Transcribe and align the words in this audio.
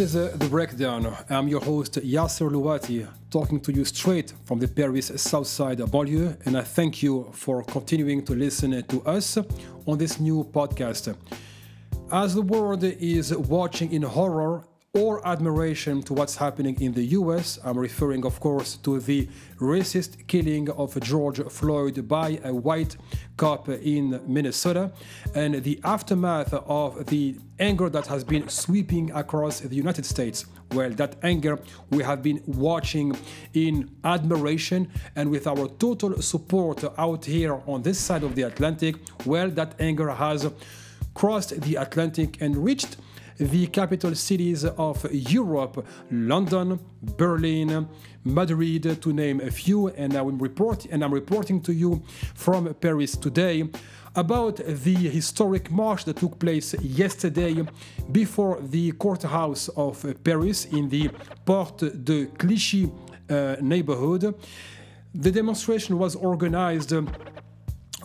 This 0.00 0.14
is 0.14 0.16
uh, 0.16 0.34
The 0.38 0.48
Breakdown. 0.48 1.14
I'm 1.28 1.46
your 1.46 1.60
host, 1.60 1.96
Yasser 1.96 2.50
Louati, 2.50 3.06
talking 3.30 3.60
to 3.60 3.70
you 3.70 3.84
straight 3.84 4.32
from 4.46 4.58
the 4.58 4.66
Paris 4.66 5.12
Southside 5.16 5.80
banlieue, 5.80 6.38
and 6.46 6.56
I 6.56 6.62
thank 6.62 7.02
you 7.02 7.28
for 7.34 7.62
continuing 7.62 8.24
to 8.24 8.34
listen 8.34 8.82
to 8.82 9.02
us 9.02 9.36
on 9.86 9.98
this 9.98 10.18
new 10.18 10.42
podcast. 10.42 11.14
As 12.10 12.34
the 12.34 12.40
world 12.40 12.82
is 12.82 13.36
watching 13.36 13.92
in 13.92 14.00
horror 14.00 14.64
or 14.92 15.24
admiration 15.24 16.02
to 16.02 16.12
what's 16.12 16.34
happening 16.34 16.76
in 16.80 16.92
the 16.92 17.04
US. 17.20 17.60
I'm 17.64 17.78
referring, 17.78 18.26
of 18.26 18.40
course, 18.40 18.76
to 18.78 18.98
the 18.98 19.28
racist 19.60 20.26
killing 20.26 20.68
of 20.70 20.98
George 21.00 21.38
Floyd 21.44 22.08
by 22.08 22.40
a 22.42 22.52
white 22.52 22.96
cop 23.36 23.68
in 23.68 24.20
Minnesota 24.26 24.90
and 25.32 25.62
the 25.62 25.78
aftermath 25.84 26.52
of 26.52 27.06
the 27.06 27.36
anger 27.60 27.88
that 27.88 28.08
has 28.08 28.24
been 28.24 28.48
sweeping 28.48 29.12
across 29.12 29.60
the 29.60 29.76
United 29.76 30.04
States. 30.04 30.46
Well, 30.72 30.90
that 30.90 31.14
anger 31.22 31.60
we 31.90 32.02
have 32.02 32.20
been 32.20 32.42
watching 32.46 33.16
in 33.54 33.90
admiration 34.02 34.90
and 35.14 35.30
with 35.30 35.46
our 35.46 35.68
total 35.68 36.20
support 36.20 36.82
out 36.98 37.24
here 37.26 37.60
on 37.68 37.82
this 37.82 38.00
side 38.00 38.24
of 38.24 38.34
the 38.34 38.42
Atlantic. 38.42 38.96
Well, 39.24 39.50
that 39.50 39.76
anger 39.78 40.10
has 40.10 40.50
crossed 41.14 41.60
the 41.60 41.76
Atlantic 41.76 42.40
and 42.42 42.56
reached 42.56 42.96
the 43.40 43.66
capital 43.68 44.14
cities 44.14 44.64
of 44.64 45.06
Europe 45.10 45.86
London, 46.10 46.78
Berlin, 47.16 47.88
Madrid, 48.22 49.00
to 49.00 49.12
name 49.12 49.40
a 49.40 49.50
few. 49.50 49.88
And 49.88 50.14
I 50.14 50.20
am 50.20 50.38
report 50.38 50.86
and 50.90 51.02
I'm 51.02 51.14
reporting 51.14 51.62
to 51.62 51.72
you 51.72 52.02
from 52.34 52.72
Paris 52.74 53.16
today 53.16 53.68
about 54.14 54.56
the 54.56 54.94
historic 54.94 55.70
march 55.70 56.04
that 56.04 56.16
took 56.16 56.38
place 56.38 56.74
yesterday 56.82 57.64
before 58.12 58.60
the 58.60 58.92
courthouse 58.92 59.68
of 59.68 60.04
Paris 60.22 60.66
in 60.66 60.88
the 60.90 61.08
Porte 61.46 62.04
de 62.04 62.26
Clichy 62.26 62.90
uh, 63.30 63.56
neighborhood. 63.60 64.34
The 65.14 65.30
demonstration 65.30 65.98
was 65.98 66.14
organized 66.14 66.92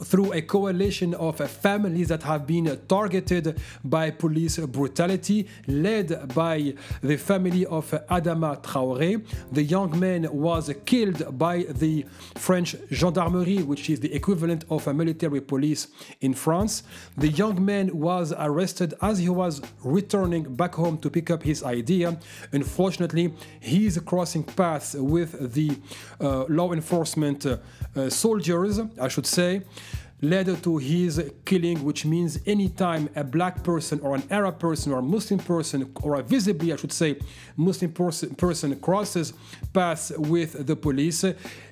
through 0.06 0.32
a 0.34 0.42
coalition 0.42 1.14
of 1.16 1.38
families 1.50 2.10
that 2.10 2.24
have 2.24 2.46
been 2.46 2.80
targeted 2.88 3.60
by 3.84 4.12
police 4.12 4.58
brutality, 4.58 5.48
led 5.68 6.34
by 6.34 6.74
the 7.02 7.18
family 7.18 7.66
of 7.66 7.90
Adama 8.10 8.62
Traoré. 8.62 9.26
The 9.52 9.64
young 9.64 10.00
man 10.00 10.28
was 10.32 10.72
killed 10.86 11.38
by 11.38 11.64
the 11.64 12.06
French 12.36 12.76
gendarmerie, 12.92 13.64
which 13.64 13.90
is 13.90 14.00
the 14.00 14.14
equivalent 14.14 14.66
of 14.70 14.88
a 14.88 14.94
military 14.94 15.42
police 15.42 15.88
in 16.22 16.34
France. 16.34 16.84
The 17.18 17.30
young 17.30 17.64
man 17.64 17.98
was 17.98 18.34
arrested 18.38 18.94
as 19.02 19.18
he 19.20 19.30
was 19.30 19.62
returning 19.84 20.44
back 20.56 20.76
home 20.76 20.98
to 21.00 21.10
pick 21.10 21.32
up 21.32 21.42
his 21.44 21.64
idea. 21.64 22.18
Unfortunately, 22.52 23.34
he's 23.60 23.98
crossing 24.00 24.44
paths 24.44 24.94
with 24.94 25.54
the 25.54 25.78
uh, 26.22 26.46
law 26.48 26.74
enforcement 26.74 27.46
uh, 27.46 28.10
soldiers, 28.10 28.80
I 29.02 29.08
should 29.08 29.26
say 29.26 29.64
led 30.30 30.64
to 30.64 30.78
his 30.78 31.32
killing, 31.46 31.84
which 31.84 32.06
means 32.06 32.40
anytime 32.46 33.10
a 33.16 33.24
black 33.24 33.64
person 33.64 34.00
or 34.02 34.16
an 34.16 34.24
Arab 34.30 34.60
person 34.60 34.92
or 34.92 35.00
a 35.00 35.02
Muslim 35.02 35.40
person, 35.40 35.92
or 36.02 36.16
a 36.16 36.24
visibly, 36.24 36.74
I 36.74 36.76
should 36.76 36.92
say, 36.92 37.20
Muslim 37.56 37.92
person, 37.92 38.36
person 38.36 38.80
crosses 38.80 39.34
paths 39.74 40.12
with 40.18 40.66
the 40.66 40.76
police, 40.76 41.26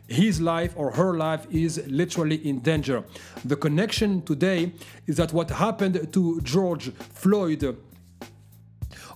his 0.08 0.42
life 0.42 0.74
or 0.76 0.92
her 0.92 1.14
life 1.14 1.48
is 1.50 1.82
literally 1.88 2.36
in 2.48 2.60
danger. 2.60 3.04
The 3.46 3.56
connection 3.56 4.22
today 4.22 4.74
is 5.08 5.18
that 5.18 5.34
what 5.34 5.50
happened 5.50 6.14
to 6.14 6.42
George 6.42 6.92
Floyd 6.94 7.78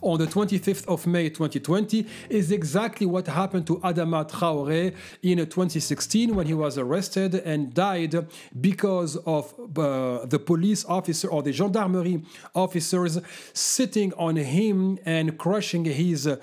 on 0.02 0.20
the 0.20 0.28
25th 0.28 0.86
of 0.88 1.08
May 1.08 1.30
2020 1.30 2.06
is 2.30 2.52
exactly 2.52 3.06
what 3.06 3.28
happened 3.28 3.68
to 3.68 3.78
Adama 3.78 4.30
Traoré 4.30 4.96
in 5.22 5.38
2016 5.38 6.36
when 6.36 6.48
he 6.48 6.54
was 6.54 6.78
arrested 6.78 7.36
and 7.36 7.74
died 7.74 8.28
because 8.60 9.16
of 9.18 9.54
uh, 9.78 10.26
the 10.26 10.40
police 10.40 10.86
officer 10.86 11.28
or 11.30 11.44
the 11.44 11.52
gendarmerie 11.52 12.24
officers 12.56 13.20
sitting 13.54 14.14
on 14.14 14.36
him 14.36 15.00
and 15.06 15.38
crushing 15.38 15.86
his 15.86 16.28
uh, 16.28 16.38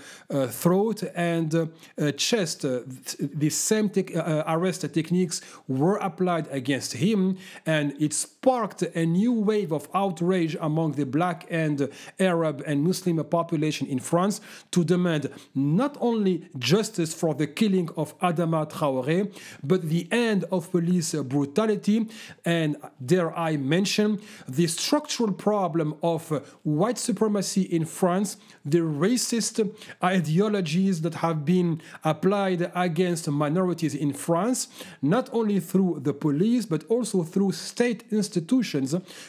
throat 0.48 1.02
and 1.14 1.54
uh, 1.54 2.12
chest. 2.12 2.62
the 2.62 3.50
same 3.50 3.88
te- 3.88 4.14
uh, 4.14 4.42
arrest 4.46 4.82
techniques 4.92 5.40
were 5.68 5.96
applied 5.96 6.46
against 6.50 6.94
him 6.94 7.36
and 7.66 7.94
it 8.00 8.12
sparked 8.44 8.82
a 8.82 9.06
new 9.06 9.32
wave 9.32 9.72
of 9.72 9.88
outrage 9.94 10.54
among 10.60 10.92
the 10.92 11.06
black 11.06 11.46
and 11.48 11.88
Arab 12.20 12.62
and 12.66 12.84
Muslim 12.84 13.24
population 13.24 13.86
in 13.86 13.98
France 13.98 14.42
to 14.70 14.84
demand 14.84 15.30
not 15.54 15.96
only 15.98 16.46
justice 16.58 17.14
for 17.14 17.34
the 17.34 17.46
killing 17.46 17.88
of 17.96 18.06
Adama 18.18 18.70
Traoré, 18.70 19.32
but 19.62 19.88
the 19.88 20.06
end 20.12 20.44
of 20.52 20.70
police 20.70 21.14
brutality 21.14 22.06
and, 22.44 22.76
dare 23.02 23.34
I 23.34 23.56
mention, 23.56 24.20
the 24.46 24.66
structural 24.66 25.32
problem 25.32 25.94
of 26.02 26.28
white 26.64 26.98
supremacy 26.98 27.62
in 27.62 27.86
France, 27.86 28.36
the 28.62 28.80
racist 28.80 29.74
ideologies 30.02 31.00
that 31.00 31.14
have 31.14 31.46
been 31.46 31.80
applied 32.04 32.70
against 32.74 33.26
minorities 33.30 33.94
in 33.94 34.12
France, 34.12 34.68
not 35.00 35.30
only 35.32 35.60
through 35.60 36.00
the 36.02 36.12
police, 36.12 36.66
but 36.66 36.84
also 36.90 37.22
through 37.22 37.52
state 37.52 38.02
institutions. 38.10 38.33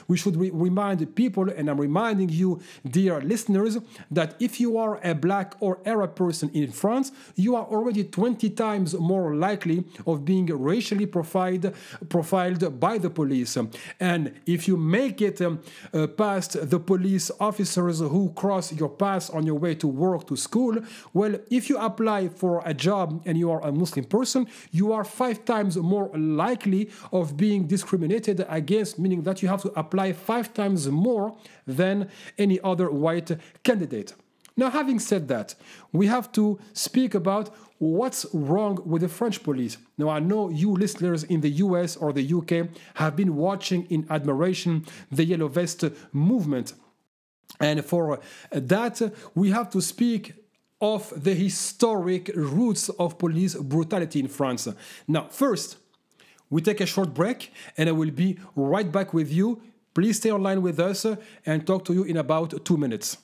We 0.07 0.17
should 0.17 0.37
re- 0.37 0.51
remind 0.51 1.15
people, 1.15 1.49
and 1.49 1.69
I'm 1.69 1.79
reminding 1.79 2.29
you, 2.29 2.61
dear 2.87 3.21
listeners, 3.21 3.77
that 4.11 4.35
if 4.39 4.59
you 4.59 4.77
are 4.77 4.99
a 5.03 5.13
black 5.13 5.55
or 5.59 5.79
Arab 5.85 6.15
person 6.15 6.49
in 6.53 6.71
France, 6.71 7.11
you 7.35 7.55
are 7.55 7.65
already 7.65 8.03
20 8.03 8.49
times 8.51 8.93
more 8.95 9.35
likely 9.35 9.83
of 10.05 10.25
being 10.25 10.45
racially 10.47 11.05
profiled, 11.05 11.73
profiled 12.09 12.79
by 12.79 12.97
the 12.97 13.09
police. 13.09 13.57
And 13.99 14.33
if 14.45 14.67
you 14.67 14.77
make 14.77 15.21
it 15.21 15.41
um, 15.41 15.61
uh, 15.93 16.07
past 16.07 16.69
the 16.69 16.79
police 16.79 17.31
officers 17.39 17.99
who 17.99 18.31
cross 18.35 18.73
your 18.73 18.89
path 18.89 19.33
on 19.33 19.45
your 19.45 19.55
way 19.55 19.75
to 19.75 19.87
work, 19.87 20.27
to 20.27 20.35
school, 20.35 20.77
well, 21.13 21.35
if 21.49 21.69
you 21.69 21.77
apply 21.77 22.29
for 22.29 22.61
a 22.65 22.73
job 22.73 23.21
and 23.25 23.37
you 23.37 23.51
are 23.51 23.61
a 23.65 23.71
Muslim 23.71 24.05
person, 24.05 24.47
you 24.71 24.91
are 24.93 25.03
five 25.03 25.45
times 25.45 25.77
more 25.77 26.09
likely 26.15 26.89
of 27.11 27.37
being 27.37 27.67
discriminated 27.67 28.45
against, 28.49 28.94
meaning 28.97 29.23
that 29.23 29.41
you 29.41 29.47
have 29.47 29.61
to 29.63 29.71
apply 29.79 30.13
five 30.13 30.53
times 30.53 30.87
more 30.89 31.35
than 31.65 32.09
any 32.37 32.59
other 32.61 32.89
white 32.89 33.31
candidate. 33.63 34.13
Now, 34.57 34.69
having 34.69 34.99
said 34.99 35.27
that, 35.27 35.55
we 35.91 36.07
have 36.07 36.31
to 36.33 36.59
speak 36.73 37.13
about 37.13 37.53
what's 37.77 38.25
wrong 38.33 38.81
with 38.85 39.01
the 39.01 39.09
French 39.09 39.43
police. 39.43 39.77
Now, 39.97 40.09
I 40.09 40.19
know 40.19 40.49
you 40.49 40.71
listeners 40.71 41.23
in 41.25 41.41
the 41.41 41.49
US 41.49 41.97
or 41.97 42.13
the 42.13 42.33
UK 42.33 42.69
have 42.95 43.15
been 43.15 43.35
watching 43.35 43.85
in 43.89 44.07
admiration 44.09 44.85
the 45.11 45.25
Yellow 45.25 45.49
Vest 45.49 45.83
movement. 46.13 46.73
And 47.59 47.83
for 47.83 48.19
that, 48.51 49.01
we 49.33 49.51
have 49.51 49.69
to 49.71 49.81
speak 49.81 50.33
of 50.81 51.11
the 51.21 51.33
historic 51.33 52.31
roots 52.35 52.89
of 52.89 53.17
police 53.17 53.55
brutality 53.55 54.19
in 54.19 54.27
France. 54.27 54.67
Now, 55.07 55.27
first, 55.29 55.77
we 56.55 56.61
take 56.61 56.79
a 56.79 56.85
short 56.85 57.13
break 57.13 57.51
and 57.77 57.89
I 57.89 57.91
will 57.91 58.11
be 58.11 58.39
right 58.55 58.89
back 58.89 59.13
with 59.13 59.29
you. 59.29 59.61
Please 59.93 60.15
stay 60.15 60.31
online 60.31 60.61
with 60.61 60.79
us 60.79 61.05
and 61.45 61.67
talk 61.67 61.83
to 61.85 61.93
you 61.93 62.03
in 62.03 62.15
about 62.15 62.63
two 62.63 62.77
minutes. 62.77 63.17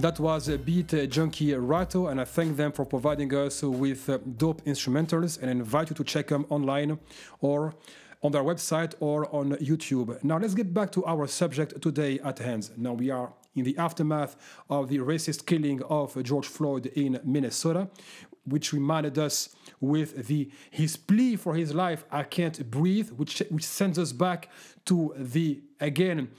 And 0.00 0.04
that 0.06 0.18
was 0.18 0.48
a 0.48 0.56
Beat 0.56 0.94
uh, 0.94 1.04
Junkie 1.04 1.48
Rato, 1.48 2.10
and 2.10 2.22
I 2.22 2.24
thank 2.24 2.56
them 2.56 2.72
for 2.72 2.86
providing 2.86 3.34
us 3.34 3.62
with 3.62 4.08
uh, 4.08 4.16
dope 4.38 4.64
instrumentals 4.64 5.38
and 5.38 5.50
invite 5.50 5.90
you 5.90 5.96
to 5.96 6.04
check 6.04 6.28
them 6.28 6.46
online 6.48 6.98
or 7.42 7.74
on 8.22 8.32
their 8.32 8.42
website 8.42 8.94
or 9.00 9.28
on 9.30 9.50
YouTube. 9.56 10.24
Now, 10.24 10.38
let's 10.38 10.54
get 10.54 10.72
back 10.72 10.90
to 10.92 11.04
our 11.04 11.26
subject 11.26 11.82
today 11.82 12.18
at 12.20 12.38
hand. 12.38 12.70
Now, 12.78 12.94
we 12.94 13.10
are 13.10 13.34
in 13.54 13.64
the 13.64 13.76
aftermath 13.76 14.36
of 14.70 14.88
the 14.88 15.00
racist 15.00 15.44
killing 15.44 15.82
of 15.82 16.16
George 16.22 16.46
Floyd 16.46 16.86
in 16.86 17.20
Minnesota, 17.22 17.90
which 18.46 18.72
reminded 18.72 19.18
us 19.18 19.54
with 19.82 20.28
the 20.28 20.50
his 20.70 20.96
plea 20.96 21.36
for 21.36 21.54
his 21.54 21.74
life, 21.74 22.06
I 22.10 22.22
can't 22.22 22.70
breathe, 22.70 23.10
which, 23.10 23.42
which 23.50 23.66
sends 23.66 23.98
us 23.98 24.12
back 24.12 24.48
to 24.86 25.12
the 25.18 25.60
again 25.78 26.30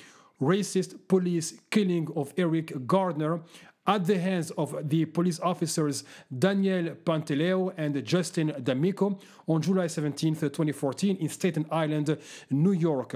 racist 0.41 1.07
police 1.07 1.61
killing 1.69 2.07
of 2.15 2.33
Eric 2.37 2.87
Gardner 2.87 3.41
at 3.87 4.05
the 4.05 4.19
hands 4.19 4.51
of 4.51 4.75
the 4.89 5.05
police 5.05 5.39
officers 5.39 6.03
Daniel 6.37 6.95
Pantaleo 7.03 7.73
and 7.77 8.03
Justin 8.05 8.53
D'Amico 8.63 9.17
on 9.47 9.61
July 9.61 9.87
17, 9.87 10.35
2014, 10.35 11.17
in 11.17 11.29
Staten 11.29 11.65
Island, 11.71 12.17
New 12.49 12.73
York. 12.73 13.15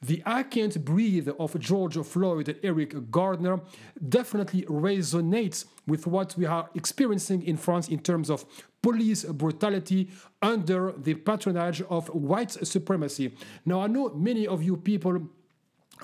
The 0.00 0.22
I 0.24 0.44
Can't 0.44 0.84
Breathe 0.84 1.28
of 1.38 1.58
George 1.58 1.96
Floyd 1.96 2.48
and 2.48 2.58
Eric 2.62 3.10
Gardner 3.10 3.60
definitely 4.08 4.62
resonates 4.62 5.64
with 5.86 6.06
what 6.06 6.36
we 6.36 6.46
are 6.46 6.70
experiencing 6.74 7.42
in 7.42 7.56
France 7.56 7.88
in 7.88 7.98
terms 7.98 8.30
of 8.30 8.44
police 8.82 9.24
brutality 9.24 10.10
under 10.42 10.92
the 10.92 11.14
patronage 11.14 11.82
of 11.82 12.08
white 12.08 12.52
supremacy. 12.52 13.34
Now, 13.64 13.80
I 13.80 13.88
know 13.88 14.10
many 14.10 14.46
of 14.46 14.62
you 14.62 14.76
people 14.76 15.28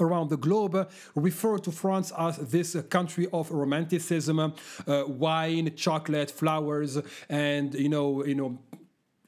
around 0.00 0.30
the 0.30 0.36
globe 0.36 0.88
refer 1.14 1.58
to 1.58 1.70
France 1.72 2.12
as 2.16 2.36
this 2.38 2.76
country 2.88 3.26
of 3.32 3.50
romanticism, 3.50 4.38
uh, 4.38 5.04
wine, 5.06 5.74
chocolate, 5.76 6.30
flowers, 6.30 6.98
and 7.28 7.74
you 7.74 7.88
know, 7.88 8.24
you 8.24 8.34
know, 8.34 8.58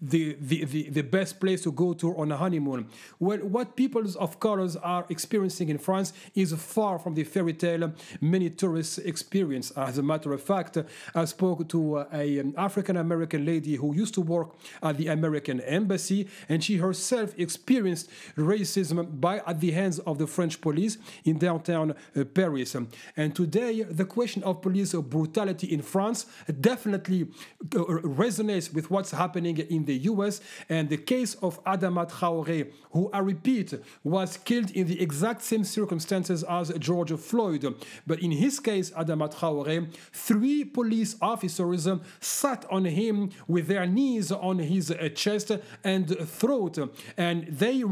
the, 0.03 0.37
the, 0.41 0.65
the, 0.65 0.91
the, 0.91 1.03
best 1.03 1.39
place 1.39 1.63
to 1.63 1.71
go 1.71 1.93
to 1.93 2.17
on 2.17 2.33
a 2.33 2.37
honeymoon. 2.37 2.89
Well, 3.21 3.39
what 3.39 3.77
people 3.77 4.03
of 4.19 4.41
colors 4.41 4.75
are 4.77 5.07
experiencing 5.09 5.69
in 5.69 5.79
France 5.79 6.13
is 6.35 6.53
far 6.53 6.99
from 6.99 7.15
the 7.15 7.23
fairy 7.23 7.53
tale 7.53 7.93
many 8.21 8.51
tourists 8.51 8.99
experience. 8.99 9.71
As 9.73 9.99
a 9.99 10.03
matter 10.03 10.33
of 10.33 10.43
fact, 10.43 10.79
I 11.15 11.25
spoke 11.27 11.69
to 11.69 11.99
a, 12.13 12.39
an 12.39 12.55
African 12.59 12.97
American 12.97 13.45
lady 13.47 13.77
who 13.77 13.95
used 13.95 14.15
to 14.15 14.21
work 14.21 14.55
at 14.83 14.97
the 14.97 15.07
American 15.07 15.61
embassy, 15.61 16.29
and 16.49 16.65
she 16.65 16.79
herself 16.79 17.39
experienced 17.39 18.11
racism 18.37 19.21
by 19.21 19.41
at 19.47 19.61
the 19.61 19.71
hands 19.71 20.01
of 20.01 20.19
the 20.19 20.27
French 20.27 20.61
police 20.61 20.99
in 21.25 21.39
downtown 21.39 21.95
uh, 22.17 22.25
Paris. 22.25 22.75
And 23.17 23.37
today, 23.37 23.83
the 23.83 24.05
question 24.05 24.43
of 24.43 24.63
police 24.63 24.95
brutality 24.95 25.73
in 25.73 25.83
France 25.83 26.27
definitely 26.61 27.23
uh, 27.23 27.85
resonates 28.03 28.73
with 28.73 28.91
what's 28.91 29.13
happening 29.13 29.59
in 29.59 29.85
the 29.85 29.92
the 29.93 30.11
US, 30.13 30.41
and 30.69 30.89
the 30.89 30.97
case 30.97 31.35
of 31.47 31.63
Adama 31.65 32.05
Traoré, 32.11 32.73
who 32.93 33.11
I 33.13 33.19
repeat 33.19 33.75
was 34.03 34.37
killed 34.37 34.71
in 34.71 34.87
the 34.87 35.01
exact 35.01 35.43
same 35.43 35.65
circumstances 35.65 36.43
as 36.45 36.73
George 36.79 37.13
Floyd. 37.13 37.65
But 38.07 38.21
in 38.21 38.31
his 38.31 38.59
case, 38.61 38.91
Adama 38.91 39.33
Traoré, 39.33 39.93
three 40.13 40.65
police 40.65 41.17
officers 41.21 41.89
sat 42.21 42.65
on 42.71 42.85
him 42.85 43.31
with 43.47 43.67
their 43.67 43.87
knees 43.87 44.33
on 44.33 44.59
his 44.59 44.91
uh, 44.91 45.09
chest 45.15 45.51
and 45.85 46.07
throat, 46.29 46.79
and 47.17 47.47
they 47.47 47.85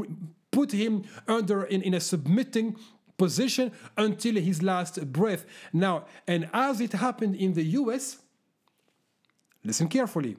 put 0.51 0.73
him 0.73 1.05
under 1.29 1.65
in, 1.65 1.83
in 1.83 1.95
a 1.95 2.01
submitting 2.01 2.77
position 3.17 3.71
until 3.97 4.35
his 4.37 4.63
last 4.63 5.13
breath. 5.13 5.45
Now, 5.73 6.07
and 6.27 6.49
as 6.53 6.81
it 6.81 6.93
happened 6.93 7.37
in 7.37 7.53
the 7.53 7.65
US, 7.81 8.19
listen 9.63 9.89
carefully. 9.89 10.37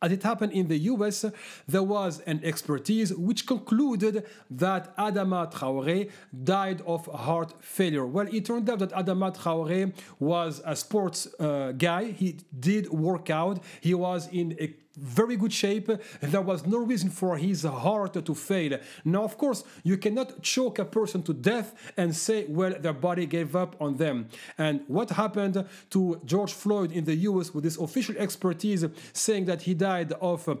As 0.00 0.12
it 0.12 0.22
happened 0.22 0.52
in 0.52 0.68
the 0.68 0.78
US, 0.92 1.24
there 1.66 1.82
was 1.82 2.20
an 2.20 2.40
expertise 2.44 3.12
which 3.12 3.46
concluded 3.46 4.24
that 4.50 4.96
Adama 4.96 5.52
Traoré 5.52 6.10
died 6.44 6.82
of 6.86 7.06
heart 7.06 7.54
failure. 7.60 8.06
Well, 8.06 8.28
it 8.32 8.44
turned 8.44 8.70
out 8.70 8.78
that 8.78 8.92
Adama 8.92 9.36
Traoré 9.36 9.92
was 10.20 10.62
a 10.64 10.76
sports 10.76 11.26
uh, 11.40 11.72
guy. 11.72 12.12
He 12.12 12.38
did 12.58 12.90
work 12.90 13.28
out. 13.28 13.62
He 13.80 13.94
was 13.94 14.28
in 14.28 14.56
a 14.60 14.72
very 15.00 15.36
good 15.36 15.52
shape. 15.52 15.88
And 15.88 16.32
there 16.32 16.42
was 16.42 16.66
no 16.66 16.78
reason 16.78 17.10
for 17.10 17.36
his 17.36 17.64
heart 17.64 18.24
to 18.24 18.34
fail. 18.34 18.78
Now, 19.04 19.24
of 19.24 19.38
course, 19.38 19.64
you 19.82 19.96
cannot 19.96 20.42
choke 20.42 20.78
a 20.78 20.84
person 20.84 21.22
to 21.24 21.34
death 21.34 21.74
and 21.96 22.14
say, 22.14 22.46
well, 22.48 22.74
their 22.78 22.92
body 22.92 23.26
gave 23.26 23.54
up 23.56 23.76
on 23.80 23.96
them. 23.96 24.28
And 24.56 24.82
what 24.86 25.10
happened 25.10 25.64
to 25.90 26.20
George 26.24 26.52
Floyd 26.52 26.92
in 26.92 27.04
the 27.04 27.14
US 27.14 27.54
with 27.54 27.64
this 27.64 27.78
official 27.78 28.16
expertise 28.18 28.84
saying 29.12 29.46
that 29.46 29.62
he 29.62 29.74
died 29.74 30.12
of, 30.20 30.48
uh, 30.48 30.54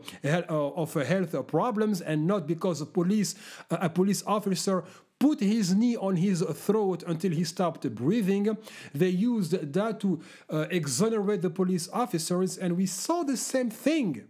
of 0.48 0.94
health 0.94 1.46
problems 1.46 2.00
and 2.00 2.26
not 2.26 2.46
because 2.46 2.80
a 2.80 2.86
police, 2.86 3.34
a 3.70 3.88
police 3.88 4.22
officer 4.26 4.84
put 5.18 5.40
his 5.40 5.74
knee 5.74 5.96
on 5.96 6.16
his 6.16 6.42
throat 6.42 7.02
until 7.06 7.32
he 7.32 7.44
stopped 7.44 7.88
breathing. 7.94 8.56
They 8.94 9.08
used 9.08 9.72
that 9.72 10.00
to 10.00 10.20
uh, 10.48 10.66
exonerate 10.70 11.42
the 11.42 11.50
police 11.50 11.88
officers, 11.92 12.56
and 12.56 12.76
we 12.76 12.86
saw 12.86 13.22
the 13.22 13.36
same 13.36 13.70
thing 13.70 14.28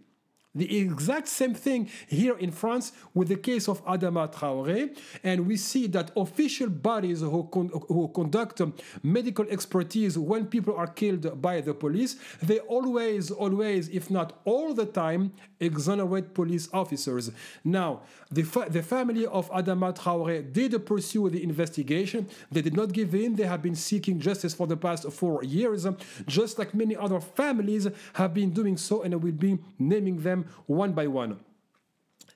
the 0.59 0.79
exact 0.79 1.29
same 1.29 1.55
thing 1.55 1.89
here 2.07 2.37
in 2.37 2.51
France 2.51 2.93
with 3.15 3.29
the 3.29 3.37
case 3.37 3.69
of 3.69 3.85
Adama 3.85 4.33
Traoré, 4.33 4.97
and 5.25 5.47
we 5.47 5.57
see 5.57 5.87
that 5.89 6.11
official 6.17 6.69
bodies 6.69 7.21
who, 7.21 7.49
con- 7.53 7.71
who 7.89 8.09
conduct 8.09 8.61
medical 9.03 9.47
expertise 9.49 10.19
when 10.19 10.47
people 10.47 10.75
are 10.75 10.87
killed 10.87 11.41
by 11.41 11.61
the 11.61 11.75
police, 11.75 12.17
they 12.43 12.59
always, 12.61 13.31
always, 13.31 13.89
if 13.89 14.11
not 14.11 14.41
all 14.45 14.75
the 14.75 14.87
time, 14.87 15.33
exonerate 15.61 16.35
police 16.35 16.69
officers. 16.73 17.31
Now, 17.65 18.03
the, 18.31 18.43
fa- 18.43 18.69
the 18.69 18.83
family 18.83 19.27
of 19.27 19.51
Adama 19.51 19.97
Traoré 19.97 20.53
did 20.53 20.85
pursue 20.87 21.31
the 21.31 21.43
investigation. 21.43 22.29
They 22.51 22.63
did 22.63 22.77
not 22.77 22.93
give 22.93 23.15
in. 23.15 23.37
They 23.37 23.45
have 23.47 23.63
been 23.63 23.75
seeking 23.75 24.21
justice 24.21 24.55
for 24.55 24.67
the 24.67 24.77
past 24.77 25.11
four 25.11 25.43
years, 25.45 25.87
just 26.27 26.59
like 26.59 26.75
many 26.75 26.97
other 26.97 27.21
families 27.21 27.89
have 28.15 28.35
been 28.35 28.51
doing 28.51 28.77
so, 28.77 29.03
and 29.03 29.15
I 29.15 29.17
will 29.17 29.33
be 29.33 29.59
naming 29.79 30.21
them 30.23 30.47
one 30.67 30.93
by 30.93 31.07
one. 31.07 31.41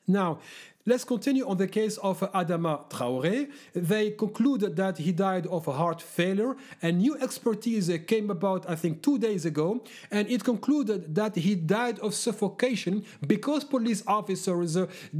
Now, 0.06 0.40
Let's 0.84 1.04
continue 1.04 1.46
on 1.46 1.58
the 1.58 1.68
case 1.68 1.96
of 1.98 2.18
Adama 2.32 2.90
Traoré. 2.90 3.48
They 3.72 4.10
concluded 4.10 4.74
that 4.74 4.98
he 4.98 5.12
died 5.12 5.46
of 5.46 5.68
a 5.68 5.72
heart 5.72 6.02
failure. 6.02 6.56
A 6.82 6.90
new 6.90 7.16
expertise 7.18 7.88
came 8.08 8.32
about, 8.32 8.68
I 8.68 8.74
think, 8.74 9.00
two 9.00 9.16
days 9.16 9.44
ago, 9.44 9.84
and 10.10 10.28
it 10.28 10.42
concluded 10.42 11.14
that 11.14 11.36
he 11.36 11.54
died 11.54 12.00
of 12.00 12.14
suffocation 12.14 13.04
because 13.24 13.62
police 13.62 14.02
officers 14.08 14.76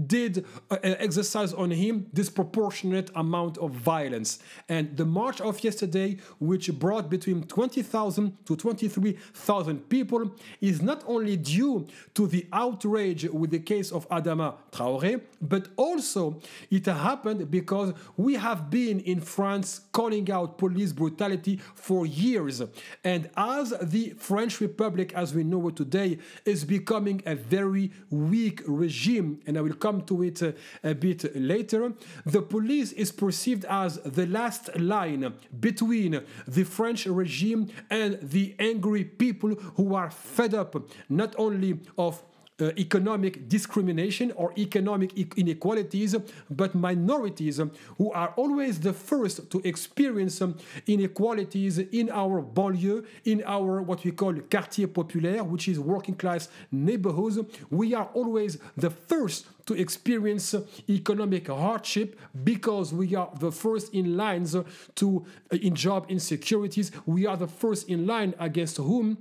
did 0.08 0.44
uh, 0.68 0.78
exercise 0.82 1.52
on 1.52 1.70
him 1.70 2.08
disproportionate 2.12 3.12
amount 3.14 3.56
of 3.58 3.70
violence. 3.70 4.40
And 4.68 4.96
the 4.96 5.06
march 5.06 5.40
of 5.40 5.62
yesterday, 5.62 6.16
which 6.40 6.76
brought 6.76 7.08
between 7.08 7.44
20,000 7.44 8.46
to 8.46 8.56
23,000 8.56 9.88
people, 9.88 10.32
is 10.60 10.82
not 10.82 11.04
only 11.06 11.36
due 11.36 11.86
to 12.14 12.26
the 12.26 12.48
outrage 12.52 13.28
with 13.30 13.50
the 13.52 13.60
case 13.60 13.92
of 13.92 14.08
Adama 14.08 14.56
Traoré, 14.72 15.20
but 15.52 15.68
also 15.76 16.40
it 16.70 16.86
happened 16.86 17.50
because 17.50 17.92
we 18.16 18.36
have 18.36 18.70
been 18.70 19.00
in 19.00 19.20
France 19.20 19.82
calling 19.92 20.30
out 20.30 20.56
police 20.56 20.92
brutality 20.94 21.60
for 21.74 22.06
years. 22.06 22.62
And 23.04 23.28
as 23.36 23.74
the 23.82 24.14
French 24.16 24.62
Republic, 24.62 25.12
as 25.14 25.34
we 25.34 25.44
know 25.44 25.68
it 25.68 25.76
today, 25.76 26.16
is 26.46 26.64
becoming 26.64 27.22
a 27.26 27.34
very 27.34 27.92
weak 28.08 28.62
regime, 28.66 29.40
and 29.46 29.58
I 29.58 29.60
will 29.60 29.74
come 29.74 30.00
to 30.06 30.22
it 30.22 30.40
a, 30.40 30.54
a 30.82 30.94
bit 30.94 31.36
later, 31.36 31.92
the 32.24 32.40
police 32.40 32.92
is 32.92 33.12
perceived 33.12 33.66
as 33.66 33.96
the 33.96 34.26
last 34.28 34.74
line 34.78 35.34
between 35.60 36.22
the 36.48 36.64
French 36.64 37.04
regime 37.04 37.68
and 37.90 38.18
the 38.22 38.54
angry 38.58 39.04
people 39.04 39.50
who 39.76 39.94
are 39.94 40.10
fed 40.10 40.54
up 40.54 40.74
not 41.10 41.34
only 41.36 41.78
of 41.98 42.22
uh, 42.22 42.31
Uh, 42.62 42.70
economic 42.78 43.48
discrimination 43.48 44.30
or 44.36 44.52
economic 44.56 45.10
inequalities, 45.36 46.14
but 46.48 46.76
minorities 46.76 47.60
who 47.98 48.12
are 48.12 48.32
always 48.36 48.78
the 48.78 48.92
first 48.92 49.50
to 49.50 49.60
experience 49.64 50.40
um, 50.40 50.56
inequalities 50.86 51.78
in 51.78 52.08
our 52.10 52.40
banlieue, 52.40 53.04
in 53.24 53.42
our 53.46 53.82
what 53.82 54.04
we 54.04 54.12
call 54.12 54.32
quartier 54.48 54.86
populaire, 54.86 55.42
which 55.42 55.66
is 55.66 55.80
working 55.80 56.14
class 56.14 56.48
neighborhoods. 56.70 57.40
We 57.68 57.94
are 57.94 58.08
always 58.14 58.58
the 58.76 58.90
first 58.90 59.46
to 59.66 59.74
experience 59.74 60.54
uh, 60.54 60.62
economic 60.88 61.48
hardship 61.48 62.18
because 62.44 62.92
we 62.92 63.16
are 63.16 63.30
the 63.40 63.50
first 63.50 63.92
in 63.92 64.16
lines 64.16 64.54
uh, 64.54 64.62
to 64.96 65.26
uh, 65.52 65.56
in 65.56 65.74
job 65.74 66.06
insecurities. 66.08 66.92
We 67.06 67.26
are 67.26 67.36
the 67.36 67.48
first 67.48 67.88
in 67.88 68.06
line 68.06 68.34
against 68.38 68.76
whom 68.76 69.18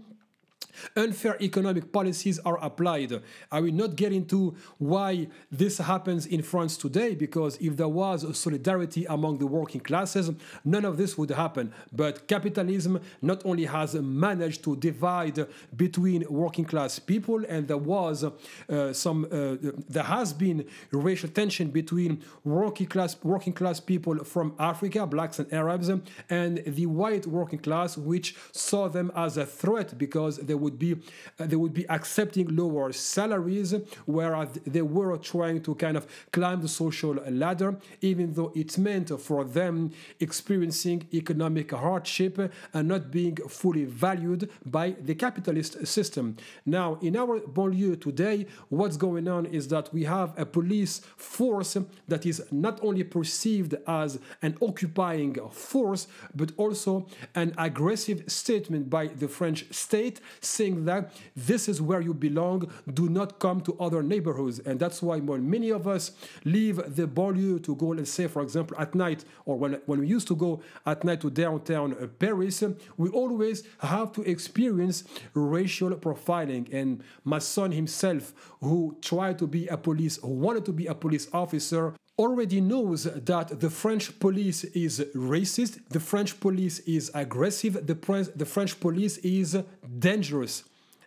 unfair 0.96 1.38
economic 1.42 1.92
policies 1.92 2.40
are 2.40 2.58
applied. 2.64 3.22
I 3.52 3.60
will 3.62 3.74
not 3.74 3.96
get 3.96 4.12
into 4.12 4.56
why 4.78 5.28
this 5.52 5.78
happens 5.78 6.26
in 6.26 6.42
France 6.42 6.78
today, 6.78 7.16
because 7.16 7.58
if 7.58 7.78
there 7.78 7.88
was 7.88 8.38
solidarity 8.38 9.06
among 9.06 9.38
the 9.38 9.48
working 9.48 9.82
classes, 9.82 10.32
none 10.64 10.86
of 10.86 10.98
this 10.98 11.18
would 11.18 11.32
happen. 11.32 11.74
But 11.92 12.28
capitalism 12.28 13.00
not 13.22 13.46
only 13.46 13.66
has 13.66 13.94
managed 13.96 14.64
to 14.64 14.76
divide 14.76 15.48
between 15.76 16.26
working 16.30 16.66
class 16.66 17.00
people, 17.00 17.44
and 17.48 17.68
there 17.68 17.78
was 17.78 18.24
uh, 18.24 18.94
some, 18.94 19.26
uh, 19.26 19.56
there 19.90 20.04
has 20.04 20.34
been 20.34 20.66
racial 20.92 21.30
tension 21.30 21.70
between 21.70 22.22
working 22.44 22.88
class 22.88 23.16
working 23.24 23.54
class 23.54 23.80
people 23.80 24.24
from 24.24 24.54
Africa, 24.60 25.06
blacks 25.06 25.40
and 25.40 25.52
Arabs, 25.54 25.90
and 26.30 26.58
the 26.66 26.86
white 26.86 27.26
working 27.28 27.60
class, 27.60 27.98
which 27.98 28.36
saw 28.52 28.88
them 28.88 29.12
as 29.16 29.38
a 29.38 29.46
threat 29.46 29.98
because 29.98 30.38
they 30.38 30.54
would 30.54 30.71
be 30.78 30.94
uh, 31.40 31.46
they 31.46 31.56
would 31.56 31.74
be 31.74 31.88
accepting 31.90 32.56
lower 32.56 32.92
salaries, 32.92 33.74
whereas 34.06 34.50
they 34.66 34.82
were 34.82 35.18
trying 35.18 35.62
to 35.64 35.76
kind 35.76 35.98
of 35.98 36.08
climb 36.32 36.62
the 36.62 36.68
social 36.68 37.14
ladder, 37.30 37.78
even 38.02 38.34
though 38.34 38.52
it 38.56 38.78
meant 38.78 39.10
for 39.20 39.44
them 39.44 39.92
experiencing 40.20 41.08
economic 41.14 41.72
hardship 41.72 42.52
and 42.74 42.88
not 42.88 43.12
being 43.12 43.36
fully 43.48 43.86
valued 43.86 44.50
by 44.66 44.96
the 45.02 45.16
capitalist 45.16 45.86
system. 45.88 46.38
Now, 46.66 46.98
in 47.02 47.16
our 47.16 47.40
banlieue 47.40 48.00
today, 48.00 48.48
what's 48.70 48.98
going 48.98 49.28
on 49.28 49.46
is 49.46 49.68
that 49.70 49.94
we 49.94 50.04
have 50.06 50.38
a 50.38 50.46
police 50.46 51.02
force 51.18 51.78
that 52.08 52.26
is 52.26 52.44
not 52.52 52.80
only 52.84 53.04
perceived 53.04 53.76
as 53.88 54.20
an 54.42 54.58
occupying 54.62 55.36
force, 55.50 56.08
but 56.36 56.52
also 56.58 57.08
an 57.36 57.54
aggressive 57.58 58.24
statement 58.28 58.90
by 58.90 59.08
the 59.08 59.28
French 59.28 59.72
state 59.74 60.20
saying 60.52 60.86
that 60.86 61.12
this 61.36 61.68
is 61.68 61.82
where 61.82 62.02
you 62.02 62.14
belong, 62.14 62.70
do 62.94 63.10
not 63.10 63.40
come 63.40 63.62
to 63.62 63.76
other 63.80 64.04
neighborhoods. 64.04 64.60
And 64.60 64.80
that's 64.80 65.02
why 65.02 65.20
many 65.20 65.70
of 65.70 65.88
us 65.88 66.12
leave 66.46 66.78
the 66.96 67.08
banlieue 67.08 67.64
to 67.64 67.76
go, 67.76 67.88
let's 67.88 68.12
say, 68.12 68.28
for 68.28 68.42
example, 68.42 68.78
at 68.80 68.94
night, 68.94 69.26
or 69.46 69.58
when, 69.58 69.74
when 69.86 70.00
we 70.00 70.08
used 70.08 70.28
to 70.28 70.36
go 70.36 70.62
at 70.86 71.04
night 71.04 71.22
to 71.22 71.30
downtown 71.30 71.94
uh, 71.94 72.08
Paris, 72.08 72.64
we 72.98 73.10
always 73.10 73.64
have 73.80 74.12
to 74.14 74.22
experience 74.24 75.04
racial 75.34 75.92
profiling. 75.92 76.72
And 76.74 77.04
my 77.24 77.40
son 77.40 77.72
himself, 77.72 78.34
who 78.60 78.98
tried 79.02 79.40
to 79.40 79.48
be 79.48 79.68
a 79.68 79.78
police, 79.78 80.18
who 80.18 80.30
wanted 80.30 80.66
to 80.66 80.74
be 80.74 80.88
a 80.88 80.96
police 80.96 81.28
officer, 81.34 81.94
already 82.22 82.62
knows 82.62 83.04
that 83.04 83.60
the 83.60 83.70
French 83.70 84.20
police 84.20 84.64
is 84.86 85.00
racist, 85.16 85.80
the 85.90 86.00
French 86.00 86.40
police 86.40 86.80
is 86.80 87.10
aggressive, 87.14 87.74
the, 87.92 87.98
the 88.36 88.46
French 88.46 88.80
police 88.80 89.18
is 89.18 89.58
dangerous. 90.00 90.64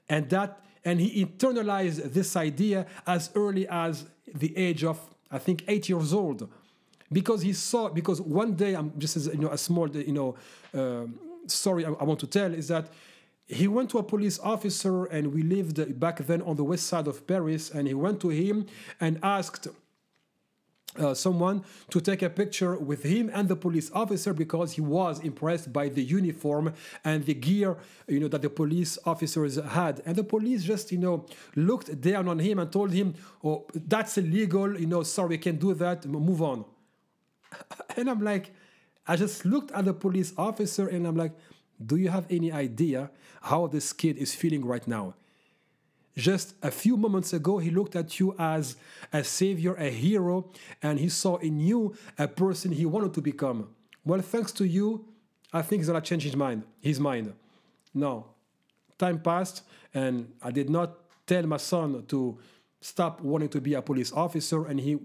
And 0.08 0.28
that 0.30 0.60
and 0.84 1.00
he 1.00 1.24
internalized 1.24 2.12
this 2.12 2.36
idea 2.36 2.86
as 3.06 3.30
early 3.34 3.66
as 3.68 4.04
the 4.34 4.50
age 4.56 4.84
of 4.84 4.98
I 5.30 5.38
think 5.38 5.64
8 5.66 5.88
years 5.88 6.12
old 6.12 6.48
because 7.10 7.40
he 7.42 7.52
saw 7.52 7.88
because 7.88 8.20
one 8.20 8.54
day 8.54 8.74
I'm 8.74 8.92
just 8.98 9.16
as 9.16 9.26
you 9.26 9.38
know 9.44 9.50
a 9.50 9.58
small 9.58 9.88
you 9.88 10.12
know 10.18 10.30
uh, 10.80 11.06
story 11.46 11.86
I, 11.86 11.90
I 12.02 12.04
want 12.04 12.20
to 12.20 12.26
tell 12.26 12.52
is 12.52 12.68
that 12.68 12.84
he 13.46 13.66
went 13.68 13.90
to 13.90 13.98
a 13.98 14.02
police 14.02 14.38
officer 14.40 15.04
and 15.06 15.32
we 15.34 15.42
lived 15.42 15.78
back 15.98 16.18
then 16.26 16.40
on 16.42 16.56
the 16.56 16.64
west 16.64 16.86
side 16.86 17.06
of 17.06 17.26
Paris 17.26 17.70
and 17.70 17.86
he 17.86 17.94
went 17.94 18.20
to 18.20 18.28
him 18.28 18.66
and 19.00 19.18
asked 19.22 19.68
uh, 20.98 21.14
someone 21.14 21.64
to 21.90 22.00
take 22.00 22.22
a 22.22 22.30
picture 22.30 22.76
with 22.76 23.02
him 23.02 23.30
and 23.32 23.48
the 23.48 23.56
police 23.56 23.90
officer 23.92 24.32
because 24.32 24.72
he 24.72 24.80
was 24.80 25.20
impressed 25.20 25.72
by 25.72 25.88
the 25.88 26.02
uniform 26.02 26.72
and 27.04 27.24
the 27.26 27.34
gear 27.34 27.76
you 28.08 28.20
know 28.20 28.28
that 28.28 28.42
the 28.42 28.50
police 28.50 28.98
officers 29.04 29.56
had. 29.56 30.02
And 30.06 30.16
the 30.16 30.24
police 30.24 30.64
just 30.64 30.92
you 30.92 30.98
know 30.98 31.26
looked 31.56 32.00
down 32.00 32.28
on 32.28 32.38
him 32.38 32.58
and 32.58 32.70
told 32.70 32.92
him 32.92 33.14
oh 33.42 33.66
that's 33.74 34.16
illegal. 34.18 34.78
You 34.78 34.86
know 34.86 35.02
sorry 35.02 35.30
we 35.30 35.38
can't 35.38 35.60
do 35.60 35.74
that. 35.74 36.06
Move 36.06 36.42
on. 36.42 36.64
And 37.96 38.10
i'm 38.10 38.20
like 38.20 38.52
i 39.06 39.16
just 39.16 39.44
looked 39.44 39.70
at 39.72 39.84
the 39.84 39.94
police 39.94 40.32
officer 40.36 40.88
and 40.88 41.06
i'm 41.06 41.16
like 41.16 41.32
do 41.84 41.96
you 41.96 42.08
have 42.08 42.26
any 42.30 42.50
idea 42.50 43.10
how 43.42 43.66
this 43.66 43.92
kid 43.92 44.16
is 44.16 44.34
feeling 44.34 44.64
right 44.64 44.86
now 44.88 45.14
just 46.16 46.54
a 46.62 46.70
few 46.70 46.96
moments 46.96 47.32
ago, 47.32 47.58
he 47.58 47.70
looked 47.70 47.96
at 47.96 48.20
you 48.20 48.34
as 48.38 48.76
a 49.12 49.24
savior, 49.24 49.74
a 49.74 49.90
hero, 49.90 50.50
and 50.82 50.98
he 50.98 51.08
saw 51.08 51.36
in 51.36 51.58
you 51.58 51.96
a 52.18 52.28
person 52.28 52.72
he 52.72 52.86
wanted 52.86 53.14
to 53.14 53.20
become. 53.20 53.68
Well, 54.04 54.20
thanks 54.20 54.52
to 54.52 54.64
you, 54.64 55.06
I 55.52 55.62
think 55.62 55.80
he's 55.80 55.88
gonna 55.88 56.00
change 56.00 56.22
his 56.22 56.36
mind. 56.36 56.64
His 56.80 57.00
mind. 57.00 57.32
Now, 57.92 58.26
time 58.98 59.20
passed, 59.20 59.62
and 59.92 60.32
I 60.42 60.50
did 60.50 60.70
not 60.70 60.98
tell 61.26 61.46
my 61.46 61.56
son 61.56 62.04
to 62.06 62.38
stop 62.80 63.20
wanting 63.20 63.48
to 63.48 63.60
be 63.60 63.74
a 63.74 63.82
police 63.82 64.12
officer, 64.12 64.66
and 64.66 64.78
he 64.78 64.98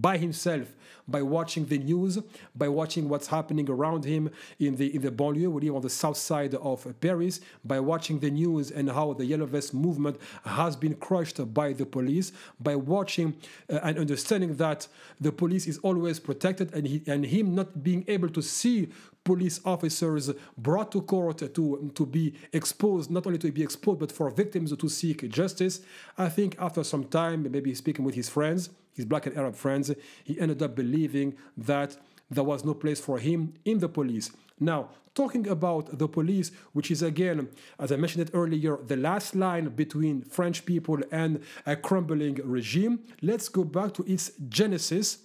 by 0.00 0.18
himself 0.18 0.68
by 1.08 1.22
watching 1.22 1.66
the 1.66 1.78
news, 1.78 2.18
by 2.54 2.68
watching 2.68 3.08
what's 3.08 3.28
happening 3.28 3.68
around 3.70 4.04
him 4.04 4.30
in 4.58 4.76
the 4.76 4.94
in 4.94 5.02
the 5.02 5.10
banlieue, 5.10 5.50
we 5.50 5.62
live 5.62 5.76
on 5.76 5.82
the 5.82 5.90
south 5.90 6.16
side 6.16 6.54
of 6.54 6.86
Paris, 7.00 7.40
by 7.64 7.78
watching 7.78 8.18
the 8.18 8.30
news 8.30 8.70
and 8.70 8.90
how 8.90 9.12
the 9.12 9.24
Yellow 9.24 9.46
Vest 9.46 9.72
movement 9.72 10.18
has 10.44 10.76
been 10.76 10.94
crushed 10.94 11.54
by 11.54 11.72
the 11.72 11.86
police, 11.86 12.32
by 12.60 12.74
watching 12.74 13.36
uh, 13.70 13.80
and 13.82 13.98
understanding 13.98 14.56
that 14.56 14.88
the 15.20 15.32
police 15.32 15.66
is 15.66 15.78
always 15.78 16.18
protected 16.18 16.74
and 16.74 16.86
he, 16.86 17.02
and 17.06 17.24
him 17.26 17.54
not 17.54 17.82
being 17.82 18.04
able 18.08 18.28
to 18.28 18.42
see 18.42 18.88
police 19.24 19.60
officers 19.64 20.30
brought 20.56 20.92
to 20.92 21.02
court 21.02 21.38
to, 21.38 21.90
to 21.94 22.06
be 22.06 22.32
exposed, 22.52 23.10
not 23.10 23.26
only 23.26 23.38
to 23.38 23.50
be 23.50 23.62
exposed, 23.62 23.98
but 23.98 24.12
for 24.12 24.30
victims 24.30 24.74
to 24.76 24.88
seek 24.88 25.28
justice. 25.28 25.80
I 26.16 26.28
think 26.28 26.54
after 26.60 26.84
some 26.84 27.04
time, 27.04 27.50
maybe 27.50 27.74
speaking 27.74 28.04
with 28.04 28.14
his 28.14 28.28
friends, 28.28 28.70
his 28.96 29.04
black 29.04 29.26
and 29.26 29.36
Arab 29.36 29.54
friends, 29.54 29.92
he 30.24 30.40
ended 30.40 30.62
up 30.62 30.74
believing 30.74 31.36
that 31.56 31.96
there 32.30 32.44
was 32.44 32.64
no 32.64 32.74
place 32.74 33.00
for 33.00 33.18
him 33.18 33.54
in 33.64 33.78
the 33.78 33.88
police. 33.88 34.30
Now, 34.58 34.90
talking 35.14 35.46
about 35.48 35.98
the 35.98 36.08
police, 36.08 36.50
which 36.72 36.90
is 36.90 37.02
again, 37.02 37.48
as 37.78 37.92
I 37.92 37.96
mentioned 37.96 38.28
it 38.28 38.34
earlier, 38.34 38.78
the 38.78 38.96
last 38.96 39.34
line 39.34 39.68
between 39.68 40.22
French 40.22 40.64
people 40.66 40.98
and 41.12 41.42
a 41.66 41.76
crumbling 41.76 42.40
regime, 42.44 43.00
let's 43.22 43.48
go 43.48 43.64
back 43.64 43.94
to 43.94 44.04
its 44.04 44.32
genesis 44.48 45.18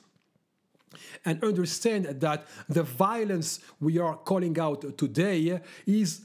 and 1.25 1.43
understand 1.43 2.05
that 2.05 2.45
the 2.67 2.83
violence 2.83 3.59
we 3.79 3.97
are 3.97 4.15
calling 4.15 4.59
out 4.59 4.97
today 4.97 5.61
is 5.85 6.21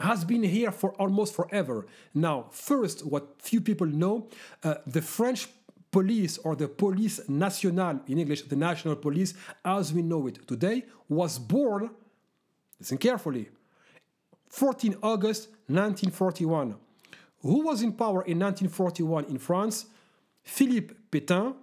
has 0.00 0.24
been 0.24 0.42
here 0.42 0.70
for 0.70 0.90
almost 1.00 1.34
forever. 1.34 1.86
Now, 2.12 2.48
first, 2.50 3.06
what 3.06 3.40
few 3.40 3.62
people 3.62 3.86
know, 3.86 4.28
uh, 4.62 4.74
the 4.86 5.00
French 5.00 5.48
police 5.90 6.38
or 6.38 6.56
the 6.56 6.68
police 6.68 7.20
nationale 7.28 8.00
in 8.06 8.18
English, 8.18 8.42
the 8.42 8.56
national 8.56 8.96
police 8.96 9.34
as 9.64 9.92
we 9.92 10.02
know 10.02 10.26
it 10.26 10.46
today, 10.46 10.84
was 11.08 11.38
born, 11.38 11.90
listen 12.78 12.98
carefully, 12.98 13.48
14 14.48 14.96
August 15.02 15.48
1941. 15.68 16.76
Who 17.42 17.64
was 17.64 17.82
in 17.82 17.92
power 17.92 18.22
in 18.22 18.38
1941 18.38 19.26
in 19.26 19.38
France? 19.38 19.86
Philippe 20.42 20.94
Pétain, 21.10 21.54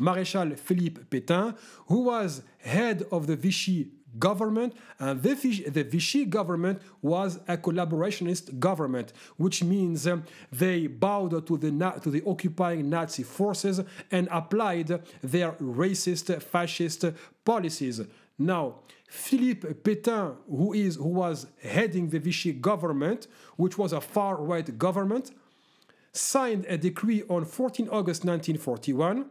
Maréchal 0.00 0.58
Philippe 0.58 1.02
Pétain, 1.10 1.56
who 1.86 2.04
was 2.04 2.42
head 2.58 3.04
of 3.12 3.26
the 3.26 3.36
Vichy 3.36 3.92
government, 4.18 4.74
and 4.98 5.22
the 5.22 5.34
Vichy, 5.34 5.68
the 5.68 5.84
Vichy 5.84 6.24
government 6.24 6.80
was 7.00 7.38
a 7.48 7.56
collaborationist 7.56 8.58
government, 8.58 9.12
which 9.36 9.62
means 9.62 10.06
um, 10.06 10.24
they 10.50 10.86
bowed 10.86 11.46
to 11.46 11.56
the, 11.56 11.70
to 12.02 12.10
the 12.10 12.22
occupying 12.26 12.88
Nazi 12.90 13.22
forces 13.22 13.80
and 14.10 14.28
applied 14.30 15.00
their 15.22 15.52
racist, 15.52 16.42
fascist 16.42 17.04
policies. 17.44 18.00
Now, 18.38 18.76
Philippe 19.08 19.68
Pétain, 19.68 20.36
who, 20.48 20.72
is, 20.72 20.96
who 20.96 21.08
was 21.08 21.46
heading 21.62 22.08
the 22.08 22.18
Vichy 22.18 22.52
government, 22.52 23.26
which 23.56 23.76
was 23.76 23.92
a 23.92 24.00
far 24.00 24.36
right 24.36 24.78
government, 24.78 25.30
signed 26.12 26.64
a 26.68 26.76
decree 26.76 27.22
on 27.28 27.44
14 27.44 27.88
August 27.88 28.24
1941 28.24 29.30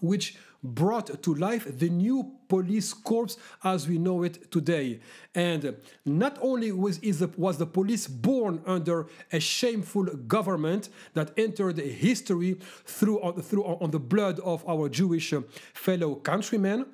which 0.00 0.36
brought 0.62 1.22
to 1.22 1.34
life 1.34 1.66
the 1.78 1.88
new 1.88 2.32
police 2.48 2.92
corps 2.92 3.36
as 3.64 3.88
we 3.88 3.98
know 3.98 4.22
it 4.22 4.50
today. 4.50 5.00
And 5.34 5.76
not 6.04 6.38
only 6.42 6.72
was, 6.72 6.98
the, 6.98 7.30
was 7.36 7.58
the 7.58 7.66
police 7.66 8.06
born 8.06 8.60
under 8.66 9.06
a 9.32 9.40
shameful 9.40 10.04
government 10.04 10.90
that 11.14 11.32
entered 11.36 11.78
history 11.78 12.58
through, 12.84 13.20
through 13.42 13.64
on 13.64 13.90
the 13.90 14.00
blood 14.00 14.40
of 14.40 14.68
our 14.68 14.88
Jewish 14.88 15.32
fellow 15.72 16.16
countrymen, 16.16 16.86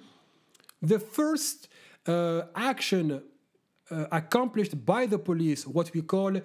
the 0.83 0.99
first 0.99 1.69
uh, 2.07 2.43
action 2.55 3.23
uh, 3.91 4.07
accomplished 4.11 4.85
by 4.85 5.07
the 5.07 5.19
police, 5.19 5.67
what 5.67 5.93
we 5.95 6.03
call 6.03 6.37
uh, 6.37 6.41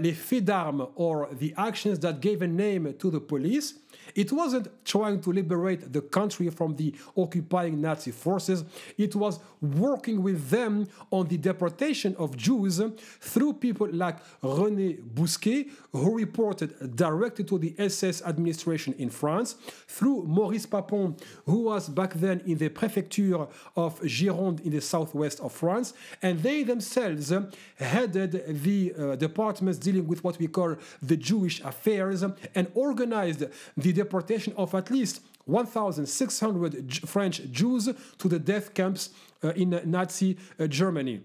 les 0.00 0.12
faits 0.12 0.44
d'armes, 0.44 0.86
or 0.94 1.28
the 1.32 1.54
actions 1.56 1.98
that 2.00 2.20
gave 2.20 2.42
a 2.42 2.46
name 2.46 2.94
to 2.98 3.10
the 3.10 3.20
police, 3.20 3.74
It 4.14 4.32
wasn't 4.32 4.68
trying 4.84 5.20
to 5.22 5.32
liberate 5.32 5.92
the 5.92 6.00
country 6.00 6.48
from 6.50 6.76
the 6.76 6.94
occupying 7.16 7.80
Nazi 7.80 8.12
forces, 8.12 8.64
it 8.96 9.14
was 9.16 9.40
working 9.60 10.22
with 10.22 10.50
them 10.50 10.86
on 11.10 11.26
the 11.26 11.36
deportation 11.36 12.14
of 12.18 12.36
Jews 12.36 12.80
through 13.20 13.54
people 13.54 13.88
like 13.90 14.18
René 14.42 15.02
Bousquet, 15.02 15.70
who 15.92 16.16
reported 16.16 16.96
directly 16.96 17.44
to 17.44 17.58
the 17.58 17.74
SS 17.78 18.22
administration 18.22 18.94
in 18.98 19.10
France, 19.10 19.56
through 19.86 20.24
Maurice 20.24 20.66
Papon, 20.66 21.16
who 21.46 21.62
was 21.64 21.88
back 21.88 22.14
then 22.14 22.40
in 22.46 22.58
the 22.58 22.68
prefecture 22.68 23.46
of 23.76 24.00
Gironde 24.00 24.60
in 24.64 24.70
the 24.72 24.80
southwest 24.80 25.40
of 25.40 25.52
France, 25.52 25.94
and 26.22 26.40
they 26.42 26.62
themselves 26.62 27.32
headed 27.76 28.62
the 28.62 28.94
uh, 28.94 29.16
departments 29.16 29.78
dealing 29.78 30.06
with 30.06 30.22
what 30.22 30.38
we 30.38 30.46
call 30.46 30.76
the 31.02 31.16
Jewish 31.16 31.60
affairs 31.60 32.22
and 32.22 32.66
organized 32.74 33.44
the 33.76 33.92
deportation 34.04 34.52
of 34.56 34.74
at 34.74 34.90
least 34.90 35.20
1,600 35.46 37.08
French 37.08 37.42
Jews 37.50 37.88
to 38.18 38.28
the 38.28 38.38
death 38.38 38.72
camps 38.74 39.10
uh, 39.42 39.50
in 39.50 39.80
Nazi 39.84 40.36
uh, 40.58 40.66
Germany. 40.66 41.20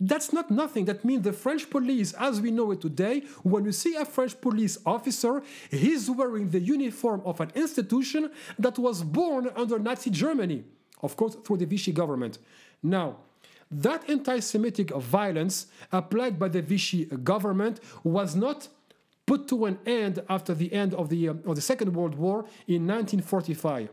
That's 0.00 0.32
not 0.32 0.50
nothing. 0.50 0.84
That 0.84 1.04
means 1.04 1.22
the 1.22 1.32
French 1.32 1.68
police, 1.70 2.12
as 2.12 2.40
we 2.40 2.52
know 2.52 2.70
it 2.70 2.80
today, 2.80 3.22
when 3.42 3.64
you 3.64 3.72
see 3.72 3.96
a 3.96 4.04
French 4.04 4.40
police 4.40 4.78
officer, 4.86 5.42
he's 5.70 6.08
wearing 6.08 6.50
the 6.50 6.60
uniform 6.60 7.20
of 7.24 7.40
an 7.40 7.50
institution 7.54 8.30
that 8.58 8.78
was 8.78 9.02
born 9.02 9.50
under 9.56 9.78
Nazi 9.78 10.10
Germany, 10.10 10.62
of 11.02 11.16
course, 11.16 11.34
through 11.34 11.56
the 11.56 11.66
Vichy 11.66 11.90
government. 11.90 12.38
Now, 12.80 13.16
that 13.70 14.08
anti 14.08 14.38
Semitic 14.38 14.90
violence 14.90 15.66
applied 15.90 16.38
by 16.38 16.48
the 16.48 16.62
Vichy 16.62 17.06
government 17.06 17.80
was 18.04 18.36
not 18.36 18.68
put 19.28 19.46
to 19.46 19.66
an 19.66 19.78
end 19.84 20.22
after 20.28 20.54
the 20.54 20.72
end 20.72 20.94
of 20.94 21.10
the, 21.10 21.28
uh, 21.28 21.34
of 21.44 21.54
the 21.54 21.60
Second 21.60 21.94
World 21.94 22.14
War 22.14 22.38
in 22.66 22.86
1945. 22.86 23.90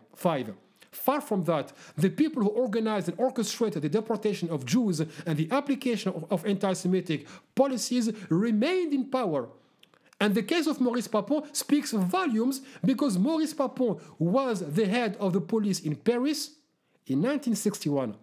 Far 0.92 1.20
from 1.20 1.44
that, 1.44 1.74
the 1.98 2.10
people 2.10 2.42
who 2.42 2.50
organized 2.50 3.10
and 3.10 3.20
orchestrated 3.20 3.82
the 3.82 3.90
deportation 3.90 4.50
of 4.50 4.66
Jews 4.66 5.02
and 5.02 5.38
the 5.38 5.50
application 5.52 6.14
of, 6.14 6.26
of 6.32 6.46
anti 6.46 6.72
Semitic 6.72 7.28
policies 7.54 8.10
remained 8.30 8.94
in 8.94 9.10
power. 9.10 9.50
And 10.22 10.34
the 10.34 10.44
case 10.44 10.68
of 10.68 10.80
Maurice 10.80 11.10
Papon 11.10 11.54
speaks 11.54 11.92
volumes 11.92 12.62
because 12.86 13.18
Maurice 13.18 13.54
Papon 13.54 14.00
was 14.18 14.62
the 14.62 14.86
head 14.86 15.18
of 15.20 15.34
the 15.34 15.42
police 15.42 15.82
in 15.82 15.98
Paris 15.98 16.52
in 17.08 17.18
1961. 17.20 18.16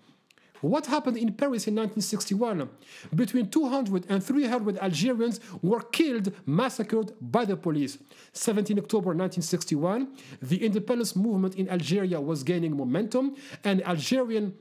What 0.62 0.86
happened 0.86 1.16
in 1.16 1.32
Paris 1.34 1.66
in 1.66 1.74
1961? 1.74 2.70
Between 3.14 3.50
200 3.50 4.06
and 4.08 4.22
300 4.22 4.78
Algerians 4.78 5.40
were 5.60 5.80
killed, 5.80 6.32
massacred 6.46 7.12
by 7.20 7.44
the 7.44 7.56
police. 7.56 7.98
17 8.32 8.78
October 8.78 9.08
1961, 9.08 10.08
the 10.40 10.64
independence 10.64 11.16
movement 11.16 11.56
in 11.56 11.68
Algeria 11.68 12.20
was 12.20 12.44
gaining 12.44 12.76
momentum, 12.76 13.34
and 13.64 13.82
Algerian 13.84 14.54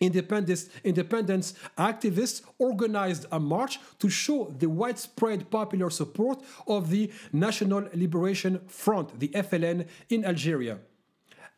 independence, 0.00 0.68
independence 0.84 1.54
activists 1.78 2.42
organized 2.58 3.26
a 3.32 3.40
march 3.40 3.80
to 3.98 4.08
show 4.08 4.54
the 4.58 4.68
widespread 4.68 5.50
popular 5.50 5.90
support 5.90 6.40
of 6.68 6.90
the 6.90 7.10
National 7.32 7.88
Liberation 7.92 8.60
Front, 8.68 9.18
the 9.18 9.28
FLN, 9.28 9.86
in 10.10 10.24
Algeria. 10.24 10.78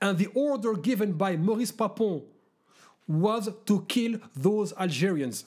And 0.00 0.16
the 0.16 0.28
order 0.34 0.74
given 0.74 1.12
by 1.12 1.36
Maurice 1.36 1.72
Papon 1.72 2.22
was 3.08 3.48
to 3.66 3.84
kill 3.88 4.18
those 4.34 4.72
Algerians. 4.74 5.44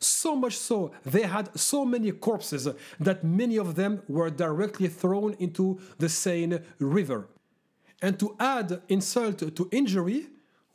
So 0.00 0.36
much 0.36 0.58
so, 0.58 0.92
they 1.04 1.22
had 1.22 1.58
so 1.58 1.84
many 1.84 2.12
corpses 2.12 2.68
that 3.00 3.24
many 3.24 3.56
of 3.56 3.74
them 3.74 4.02
were 4.08 4.30
directly 4.30 4.88
thrown 4.88 5.34
into 5.38 5.80
the 5.98 6.08
Seine 6.08 6.60
River. 6.78 7.28
And 8.02 8.18
to 8.20 8.36
add 8.38 8.82
insult 8.88 9.38
to 9.56 9.68
injury, 9.72 10.26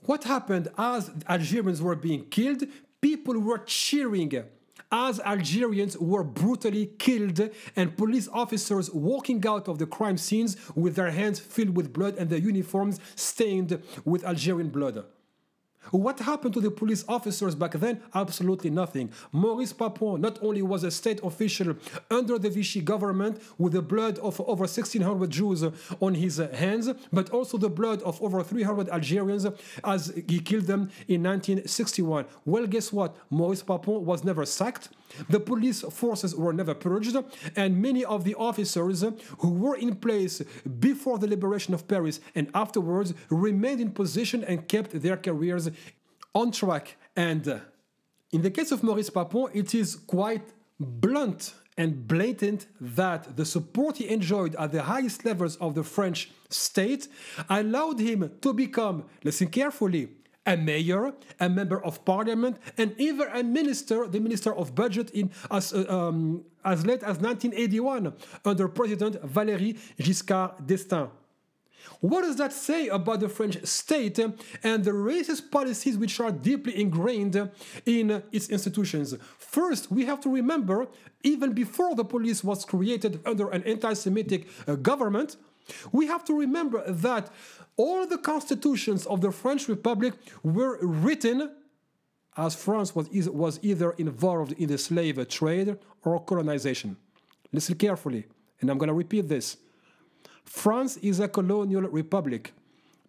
what 0.04 0.24
happened 0.24 0.70
as 0.78 1.12
Algerians 1.30 1.82
were 1.82 1.96
being 1.96 2.26
killed? 2.26 2.64
People 3.00 3.40
were 3.40 3.60
cheering 3.60 4.44
as 4.92 5.20
Algerians 5.22 5.98
were 5.98 6.24
brutally 6.24 6.88
killed 6.98 7.50
and 7.76 7.96
police 7.96 8.28
officers 8.34 8.92
walking 8.92 9.46
out 9.48 9.68
of 9.68 9.78
the 9.78 9.86
crime 9.86 10.18
scenes 10.18 10.58
with 10.76 10.96
their 10.96 11.12
hands 11.12 11.40
filled 11.40 11.76
with 11.78 11.94
blood 11.94 12.16
and 12.18 12.30
their 12.30 12.40
uniforms 12.40 13.00
stained 13.16 13.82
with 14.04 14.26
Algerian 14.26 14.70
blood. 14.70 15.06
What 15.90 16.20
happened 16.20 16.54
to 16.54 16.62
the 16.62 16.70
police 16.70 17.04
officers 17.08 17.56
back 17.56 17.72
then? 17.74 18.02
Absolutely 18.14 18.70
nothing. 18.70 19.12
Maurice 19.32 19.74
Papon 19.74 20.22
not 20.22 20.38
only 20.42 20.62
was 20.62 20.84
a 20.84 20.92
state 20.92 21.20
official 21.24 21.76
under 22.10 22.38
the 22.38 22.50
Vichy 22.50 22.82
government 22.82 23.42
with 23.58 23.74
the 23.74 23.82
blood 23.82 24.20
of 24.20 24.40
over 24.42 24.62
1,600 24.62 25.30
Jews 25.30 25.64
on 26.00 26.14
his 26.14 26.38
hands, 26.38 26.90
but 27.12 27.32
also 27.32 27.58
the 27.58 27.70
blood 27.70 28.02
of 28.04 28.22
over 28.22 28.44
300 28.44 28.90
Algerians 28.90 29.48
as 29.84 30.14
he 30.28 30.40
killed 30.40 30.66
them 30.68 30.92
in 31.08 31.24
1961. 31.24 32.26
Well, 32.46 32.68
guess 32.68 32.94
what? 32.94 33.18
Maurice 33.30 33.64
Papon 33.64 34.06
was 34.06 34.24
never 34.24 34.46
sacked. 34.46 34.90
The 35.30 35.40
police 35.40 35.82
forces 35.82 36.36
were 36.36 36.54
never 36.54 36.74
purged, 36.74 37.18
and 37.58 37.82
many 37.82 38.06
of 38.06 38.24
the 38.24 38.36
officers 38.36 39.04
who 39.40 39.50
were 39.50 39.76
in 39.76 39.96
place 39.96 40.42
before 40.80 41.18
the 41.18 41.28
liberation 41.28 41.74
of 41.74 41.88
Paris 41.88 42.22
and 42.34 42.50
afterwards 42.54 43.14
remained 43.30 43.82
in 43.82 43.92
position 43.92 44.44
and 44.44 44.68
kept 44.70 45.02
their 45.02 45.18
careers 45.18 45.70
on 46.34 46.52
track. 46.52 46.98
And 47.16 47.62
in 48.32 48.42
the 48.42 48.52
case 48.52 48.72
of 48.72 48.84
Maurice 48.84 49.10
Papon, 49.10 49.52
it 49.54 49.76
is 49.76 49.96
quite 49.96 50.54
blunt 50.80 51.54
and 51.78 52.08
blatant 52.08 52.68
that 52.80 53.36
the 53.38 53.46
support 53.46 53.98
he 53.98 54.10
enjoyed 54.10 54.56
at 54.56 54.72
the 54.72 54.84
highest 54.84 55.26
levels 55.26 55.56
of 55.58 55.76
the 55.76 55.84
French 55.84 56.30
state 56.50 57.08
allowed 57.50 58.00
him 58.00 58.32
to 58.42 58.54
become, 58.54 59.06
listen 59.24 59.48
carefully, 59.48 60.10
a 60.46 60.58
mayor, 60.58 61.14
a 61.40 61.48
member 61.48 61.84
of 61.84 62.04
parliament, 62.04 62.58
and 62.78 62.94
even 62.98 63.28
a 63.34 63.44
minister, 63.44 64.08
the 64.08 64.20
minister 64.20 64.54
of 64.56 64.74
budget 64.74 65.12
in 65.12 65.30
as, 65.52 65.74
uh, 65.74 65.86
um, 65.88 66.44
as 66.66 66.86
late 66.86 67.04
as 67.04 67.20
1981 67.20 68.14
under 68.46 68.68
President 68.68 69.22
Valéry 69.22 69.78
Giscard 70.00 70.66
d'Estaing. 70.66 71.10
What 72.00 72.22
does 72.22 72.38
that 72.38 72.52
say 72.54 72.88
about 72.88 73.20
the 73.20 73.30
French 73.30 73.64
state 73.66 74.18
and 74.20 74.84
the 74.84 74.92
racist 74.92 75.52
policies 75.52 75.98
which 75.98 76.20
are 76.20 76.32
deeply 76.32 76.80
ingrained 76.80 77.50
in 77.86 78.24
its 78.32 78.50
institutions? 78.50 79.16
First, 79.38 79.92
we 79.92 80.06
have 80.06 80.20
to 80.22 80.30
remember, 80.30 80.88
even 81.24 81.54
before 81.54 81.96
the 81.96 82.06
police 82.06 82.44
was 82.44 82.66
created 82.66 83.20
under 83.26 83.50
an 83.50 83.64
anti 83.64 83.94
Semitic 83.94 84.48
uh, 84.68 84.76
government, 84.76 85.38
we 85.92 86.08
have 86.08 86.24
to 86.26 86.38
remember 86.38 86.84
that 86.92 87.30
all 87.78 88.06
the 88.06 88.18
constitutions 88.18 89.06
of 89.06 89.22
the 89.22 89.32
French 89.32 89.68
Republic 89.68 90.14
were 90.44 90.78
written 90.82 91.52
as 92.38 92.56
France 92.56 92.96
was, 92.96 93.08
was 93.30 93.60
either 93.62 93.92
involved 93.92 94.54
in 94.54 94.68
the 94.68 94.78
slave 94.78 95.28
trade 95.28 95.78
or 96.04 96.20
colonization. 96.24 96.98
Listen 97.52 97.76
carefully, 97.76 98.26
and 98.60 98.70
I'm 98.70 98.78
going 98.78 98.88
to 98.88 98.94
repeat 98.94 99.28
this. 99.28 99.58
France 100.46 100.98
is 100.98 101.20
a 101.20 101.28
colonial 101.28 101.84
republic, 101.84 102.54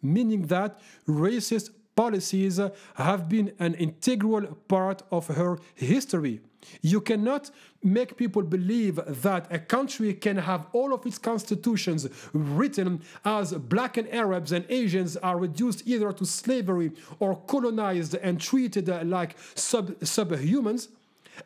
meaning 0.02 0.46
that 0.46 0.80
racist 1.08 1.70
policies 1.94 2.60
have 2.94 3.28
been 3.28 3.52
an 3.58 3.74
integral 3.74 4.46
part 4.68 5.02
of 5.10 5.26
her 5.28 5.58
history. 5.74 6.40
You 6.80 7.00
cannot 7.00 7.50
make 7.82 8.16
people 8.16 8.42
believe 8.42 9.00
that 9.06 9.46
a 9.50 9.58
country 9.58 10.14
can 10.14 10.36
have 10.36 10.66
all 10.72 10.94
of 10.94 11.04
its 11.04 11.18
constitutions 11.18 12.08
written 12.32 13.02
as 13.24 13.52
black 13.52 13.96
and 13.96 14.08
Arabs 14.14 14.52
and 14.52 14.64
Asians 14.68 15.16
are 15.16 15.38
reduced 15.38 15.82
either 15.86 16.12
to 16.12 16.24
slavery 16.24 16.92
or 17.18 17.36
colonized 17.36 18.14
and 18.14 18.40
treated 18.40 18.88
like 19.08 19.36
sub 19.54 19.98
subhumans, 20.00 20.88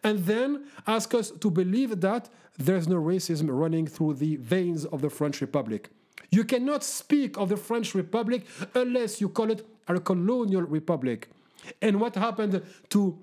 and 0.03 0.18
then 0.27 0.66
ask 0.87 1.14
us 1.14 1.31
to 1.31 1.51
believe 1.51 2.01
that 2.01 2.29
there's 2.59 2.88
no 2.88 2.96
racism 2.96 3.49
running 3.51 3.87
through 3.87 4.14
the 4.14 4.37
veins 4.37 4.85
of 4.87 5.03
the 5.03 5.11
French 5.11 5.40
Republic. 5.40 5.90
You 6.31 6.44
cannot 6.44 6.83
speak 6.83 7.37
of 7.37 7.49
the 7.49 7.57
French 7.57 7.94
Republic 7.94 8.46
unless 8.75 9.20
you 9.20 9.29
call 9.29 9.51
it 9.51 9.66
a 9.88 10.01
colonial 10.01 10.62
republic. 10.62 11.29
And 11.81 12.01
what 12.01 12.14
happened 12.14 12.62
to 12.90 13.18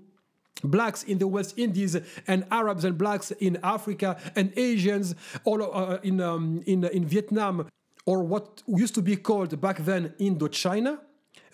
blacks 0.64 1.04
in 1.04 1.18
the 1.18 1.28
West 1.28 1.58
Indies 1.58 1.98
and 2.28 2.46
Arabs 2.52 2.86
and 2.86 2.98
blacks 2.98 3.32
in 3.32 3.58
Africa 3.64 4.18
and 4.36 4.54
Asians 4.58 5.16
all 5.44 5.62
uh, 5.62 5.98
in, 6.04 6.22
um, 6.22 6.64
in, 6.66 6.86
in 6.86 7.06
Vietnam 7.06 7.68
or 8.06 8.24
what 8.24 8.62
used 8.68 8.96
to 8.96 9.02
be 9.02 9.16
called 9.16 9.60
back 9.60 9.78
then 9.80 10.14
Indochina, 10.20 11.00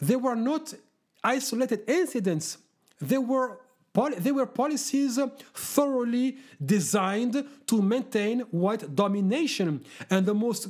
they 0.01 0.15
were 0.15 0.35
not 0.35 0.73
isolated 1.23 1.81
incidents. 1.87 2.57
They 2.99 3.17
were 3.17 3.59
they 3.93 4.31
were 4.31 4.45
policies 4.45 5.19
thoroughly 5.53 6.37
designed 6.63 7.45
to 7.67 7.81
maintain 7.81 8.41
white 8.51 8.95
domination. 8.95 9.83
And 10.09 10.25
the 10.25 10.33
most 10.33 10.67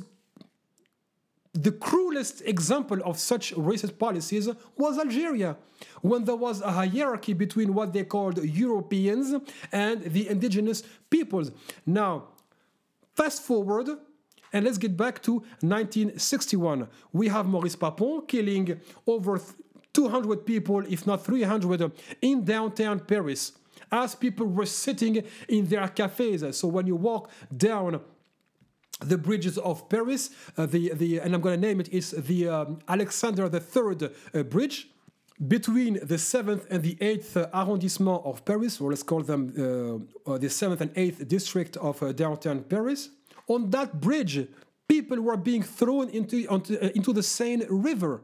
the 1.52 1.72
cruelest 1.72 2.42
example 2.42 3.00
of 3.04 3.18
such 3.18 3.52
racist 3.54 3.98
policies 3.98 4.48
was 4.76 4.98
Algeria, 4.98 5.56
when 6.00 6.24
there 6.24 6.36
was 6.36 6.60
a 6.60 6.70
hierarchy 6.70 7.32
between 7.32 7.74
what 7.74 7.92
they 7.92 8.04
called 8.04 8.42
Europeans 8.44 9.34
and 9.72 10.02
the 10.04 10.28
indigenous 10.28 10.84
peoples. 11.10 11.50
Now, 11.84 12.28
fast 13.14 13.42
forward, 13.42 13.88
And 14.52 14.64
let's 14.64 14.78
get 14.78 14.96
back 14.96 15.22
to 15.22 15.34
1961. 15.60 16.88
We 17.12 17.28
have 17.28 17.46
Maurice 17.46 17.76
Papon 17.76 18.26
killing 18.26 18.80
over 19.06 19.40
200 19.92 20.46
people, 20.46 20.80
if 20.88 21.06
not 21.06 21.24
300, 21.24 21.92
in 22.22 22.44
downtown 22.44 23.00
Paris 23.00 23.52
as 23.92 24.14
people 24.14 24.46
were 24.46 24.66
sitting 24.66 25.22
in 25.48 25.66
their 25.66 25.88
cafes. 25.88 26.44
So 26.56 26.68
when 26.68 26.86
you 26.86 26.96
walk 26.96 27.30
down 27.56 28.00
the 29.00 29.18
bridges 29.18 29.58
of 29.58 29.88
Paris, 29.88 30.30
uh, 30.56 30.66
the, 30.66 30.92
the, 30.94 31.18
and 31.20 31.34
I'm 31.34 31.40
going 31.40 31.60
to 31.60 31.66
name 31.66 31.80
it, 31.80 31.88
is 31.88 32.10
the 32.10 32.48
um, 32.48 32.78
Alexander 32.88 33.50
III 33.52 34.10
uh, 34.34 34.42
Bridge 34.44 34.88
between 35.48 35.94
the 35.94 36.16
7th 36.16 36.66
and 36.70 36.82
the 36.82 36.96
8th 36.96 37.48
arrondissement 37.54 38.20
of 38.24 38.44
Paris, 38.44 38.78
or 38.78 38.90
let's 38.90 39.02
call 39.02 39.22
them 39.22 39.52
uh, 39.56 40.32
uh 40.32 40.38
the 40.38 40.48
7th 40.48 40.82
and 40.82 40.94
8th 40.94 41.26
district 41.28 41.78
of 41.78 42.02
uh, 42.02 42.12
downtown 42.12 42.62
Paris. 42.64 43.08
On 43.48 43.70
that 43.70 44.00
bridge, 44.00 44.46
people 44.86 45.18
were 45.20 45.38
being 45.38 45.62
thrown 45.62 46.10
into, 46.10 46.46
onto, 46.48 46.76
uh, 46.76 46.90
into 46.94 47.14
the 47.14 47.22
Seine 47.22 47.64
River 47.70 48.20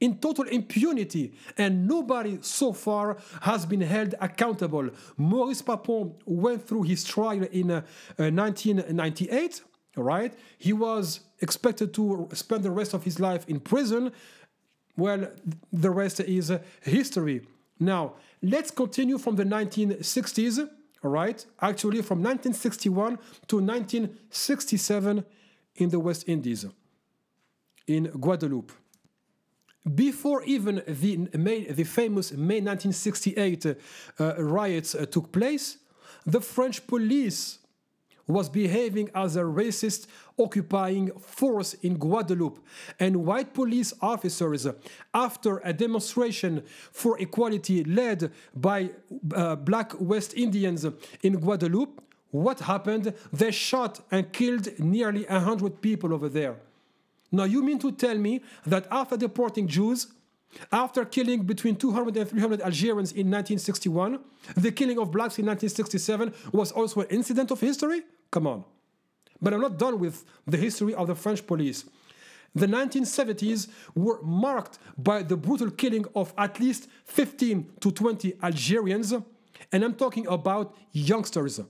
in 0.00 0.18
total 0.18 0.44
impunity, 0.44 1.32
and 1.56 1.86
nobody 1.86 2.38
so 2.40 2.72
far 2.72 3.16
has 3.42 3.66
been 3.66 3.80
held 3.80 4.14
accountable. 4.20 4.90
Maurice 5.16 5.62
Papon 5.62 6.14
went 6.26 6.66
through 6.66 6.82
his 6.82 7.04
trial 7.04 7.44
in 7.44 7.70
uh, 7.70 7.76
uh, 8.18 8.30
1998. 8.30 9.62
Right, 9.96 10.34
he 10.58 10.72
was 10.72 11.20
expected 11.40 11.94
to 11.94 12.28
spend 12.32 12.64
the 12.64 12.70
rest 12.72 12.94
of 12.94 13.04
his 13.04 13.20
life 13.20 13.48
in 13.48 13.60
prison. 13.60 14.10
Well, 14.96 15.28
the 15.72 15.90
rest 15.90 16.18
is 16.18 16.50
uh, 16.50 16.58
history. 16.82 17.46
Now, 17.78 18.14
let's 18.42 18.72
continue 18.72 19.18
from 19.18 19.36
the 19.36 19.44
1960s. 19.44 20.68
All 21.04 21.10
right, 21.10 21.44
actually 21.60 22.02
from 22.02 22.22
1961 22.22 23.18
to 23.46 23.56
1967 23.56 25.24
in 25.76 25.88
the 25.90 26.00
West 26.00 26.24
Indies, 26.28 26.66
in 27.86 28.04
Guadeloupe 28.06 28.72
before 29.92 30.42
even 30.44 30.82
the, 30.86 31.28
May, 31.34 31.64
the 31.64 31.84
famous 31.84 32.32
May 32.32 32.60
1968 32.60 33.66
uh, 34.18 34.34
riots 34.42 34.94
uh, 34.94 35.04
took 35.06 35.30
place, 35.30 35.78
the 36.24 36.40
French 36.40 36.86
police 36.86 37.58
was 38.26 38.48
behaving 38.48 39.10
as 39.14 39.36
a 39.36 39.42
racist 39.42 40.06
occupying 40.38 41.10
force 41.18 41.74
in 41.74 41.98
Guadeloupe. 41.98 42.58
And 42.98 43.26
white 43.26 43.52
police 43.52 43.92
officers, 44.00 44.66
after 45.12 45.58
a 45.58 45.72
demonstration 45.72 46.62
for 46.90 47.18
equality 47.20 47.84
led 47.84 48.32
by 48.54 48.90
uh, 49.34 49.56
black 49.56 49.92
West 50.00 50.34
Indians 50.34 50.86
in 51.22 51.34
Guadeloupe, 51.34 52.00
what 52.30 52.60
happened? 52.60 53.14
They 53.32 53.52
shot 53.52 54.00
and 54.10 54.32
killed 54.32 54.68
nearly 54.78 55.24
100 55.24 55.80
people 55.80 56.12
over 56.12 56.28
there. 56.28 56.56
Now, 57.34 57.44
you 57.44 57.62
mean 57.62 57.78
to 57.80 57.90
tell 57.90 58.16
me 58.16 58.42
that 58.64 58.86
after 58.90 59.16
deporting 59.16 59.66
Jews, 59.66 60.06
after 60.70 61.04
killing 61.04 61.42
between 61.42 61.74
200 61.74 62.16
and 62.16 62.30
300 62.30 62.60
Algerians 62.60 63.10
in 63.10 63.28
1961, 63.28 64.20
the 64.56 64.70
killing 64.70 64.98
of 64.98 65.10
blacks 65.10 65.38
in 65.38 65.46
1967 65.46 66.32
was 66.52 66.70
also 66.70 67.00
an 67.00 67.08
incident 67.08 67.50
of 67.50 67.60
history? 67.60 68.02
Come 68.30 68.46
on. 68.46 68.64
But 69.42 69.52
I'm 69.52 69.60
not 69.60 69.78
done 69.78 69.98
with 69.98 70.24
the 70.46 70.56
history 70.56 70.94
of 70.94 71.08
the 71.08 71.16
French 71.16 71.44
police. 71.44 71.84
The 72.54 72.66
1970s 72.66 73.68
were 73.96 74.22
marked 74.22 74.78
by 74.96 75.24
the 75.24 75.36
brutal 75.36 75.72
killing 75.72 76.04
of 76.14 76.32
at 76.38 76.60
least 76.60 76.88
15 77.06 77.68
to 77.80 77.90
20 77.90 78.34
Algerians, 78.44 79.12
and 79.72 79.84
I'm 79.84 79.94
talking 79.94 80.28
about 80.28 80.76
youngsters 80.92 81.60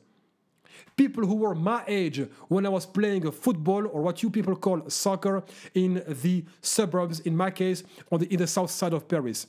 people 0.96 1.26
who 1.26 1.36
were 1.36 1.54
my 1.54 1.82
age 1.86 2.26
when 2.48 2.66
I 2.66 2.68
was 2.68 2.86
playing 2.86 3.30
football 3.30 3.86
or 3.88 4.02
what 4.02 4.22
you 4.22 4.30
people 4.30 4.56
call 4.56 4.88
soccer 4.88 5.42
in 5.74 6.02
the 6.06 6.44
suburbs, 6.60 7.20
in 7.20 7.36
my 7.36 7.50
case, 7.50 7.82
on 8.10 8.20
the, 8.20 8.32
in 8.32 8.38
the 8.38 8.46
south 8.46 8.70
side 8.70 8.92
of 8.92 9.08
Paris. 9.08 9.46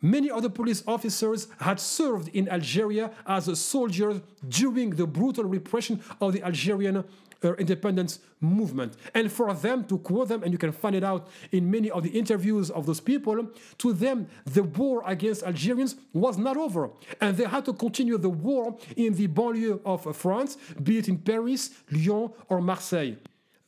Many 0.00 0.30
other 0.30 0.48
police 0.48 0.84
officers 0.86 1.48
had 1.58 1.80
served 1.80 2.28
in 2.28 2.48
Algeria 2.48 3.10
as 3.26 3.58
soldiers 3.58 4.20
during 4.48 4.90
the 4.90 5.06
brutal 5.06 5.44
repression 5.44 6.00
of 6.20 6.32
the 6.32 6.42
Algerian 6.44 7.02
uh, 7.44 7.54
independence 7.54 8.20
movement. 8.40 8.94
And 9.14 9.30
for 9.30 9.52
them 9.54 9.84
to 9.84 9.98
quote 9.98 10.28
them, 10.28 10.42
and 10.42 10.52
you 10.52 10.58
can 10.58 10.72
find 10.72 10.94
it 10.96 11.04
out 11.04 11.28
in 11.52 11.70
many 11.70 11.90
of 11.90 12.02
the 12.02 12.10
interviews 12.10 12.70
of 12.70 12.86
those 12.86 13.00
people, 13.00 13.48
to 13.78 13.92
them, 13.92 14.28
the 14.44 14.62
war 14.62 15.02
against 15.06 15.42
Algerians 15.42 15.96
was 16.12 16.38
not 16.38 16.56
over. 16.56 16.90
And 17.20 17.36
they 17.36 17.44
had 17.44 17.64
to 17.66 17.72
continue 17.72 18.18
the 18.18 18.28
war 18.28 18.76
in 18.96 19.14
the 19.14 19.28
banlieue 19.28 19.80
of 19.84 20.16
France, 20.16 20.56
be 20.82 20.98
it 20.98 21.08
in 21.08 21.18
Paris, 21.18 21.70
Lyon, 21.90 22.30
or 22.48 22.60
Marseille. 22.60 23.16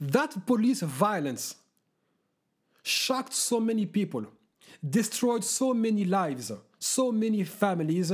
That 0.01 0.47
police 0.47 0.81
violence 0.81 1.55
shocked 2.83 3.35
so 3.35 3.61
many 3.61 3.87
people, 3.87 4.25
destroyed 4.89 5.45
so 5.45 5.75
many 5.75 6.05
lives, 6.05 6.51
so 6.79 7.13
many 7.13 7.45
families, 7.45 8.13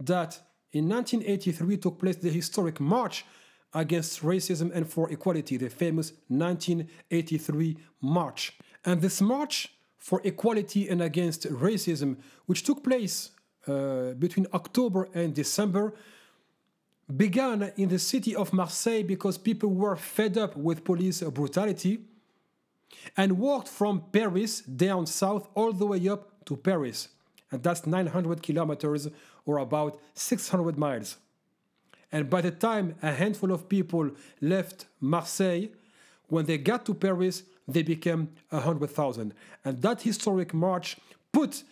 that 0.00 0.38
in 0.72 0.88
1983 0.88 1.76
took 1.76 1.98
place 1.98 2.16
the 2.16 2.30
historic 2.30 2.80
March 2.80 3.24
against 3.74 4.22
racism 4.22 4.70
and 4.74 4.90
for 4.90 5.10
equality, 5.10 5.56
the 5.56 5.68
famous 5.68 6.12
1983 6.28 7.76
march. 8.00 8.56
And 8.84 9.00
this 9.00 9.20
march 9.20 9.74
for 9.98 10.20
equality 10.24 10.88
and 10.88 11.02
against 11.02 11.42
racism, 11.50 12.16
which 12.46 12.62
took 12.62 12.82
place 12.82 13.30
uh, 13.66 14.12
between 14.12 14.46
October 14.54 15.08
and 15.12 15.34
December, 15.34 15.94
began 17.14 17.72
in 17.76 17.88
the 17.88 17.98
city 17.98 18.34
of 18.34 18.52
Marseille 18.52 19.02
because 19.02 19.38
people 19.38 19.70
were 19.70 19.96
fed 19.96 20.36
up 20.38 20.56
with 20.56 20.84
police 20.84 21.22
brutality 21.22 22.00
and 23.16 23.38
walked 23.38 23.68
from 23.68 24.04
Paris 24.12 24.60
down 24.60 25.06
south 25.06 25.48
all 25.54 25.72
the 25.72 25.86
way 25.86 26.08
up 26.08 26.44
to 26.44 26.56
Paris. 26.56 27.08
And 27.50 27.62
that's 27.62 27.86
900 27.86 28.42
kilometers 28.42 29.08
or 29.46 29.58
about 29.58 29.98
600 30.14 30.78
miles. 30.78 31.16
And 32.10 32.30
by 32.30 32.40
the 32.40 32.50
time 32.50 32.94
a 33.02 33.12
handful 33.12 33.52
of 33.52 33.68
people 33.68 34.10
left 34.40 34.86
Marseille, 35.00 35.68
when 36.28 36.46
they 36.46 36.58
got 36.58 36.84
to 36.86 36.94
Paris, 36.94 37.42
they 37.66 37.82
became 37.82 38.30
100,000. 38.50 39.34
And 39.64 39.82
that 39.82 40.02
historic 40.02 40.54
march 40.54 40.96
put 41.32 41.64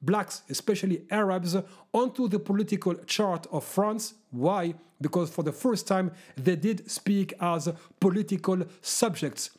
blacks, 0.00 0.42
especially 0.50 1.02
Arabs, 1.10 1.56
onto 1.92 2.28
the 2.28 2.38
political 2.38 2.94
chart 2.94 3.46
of 3.52 3.64
France. 3.64 4.14
Why? 4.30 4.74
Because 5.00 5.30
for 5.30 5.42
the 5.42 5.52
first 5.52 5.86
time, 5.86 6.12
they 6.36 6.56
did 6.56 6.90
speak 6.90 7.34
as 7.40 7.68
political 8.00 8.62
subjects 8.80 9.50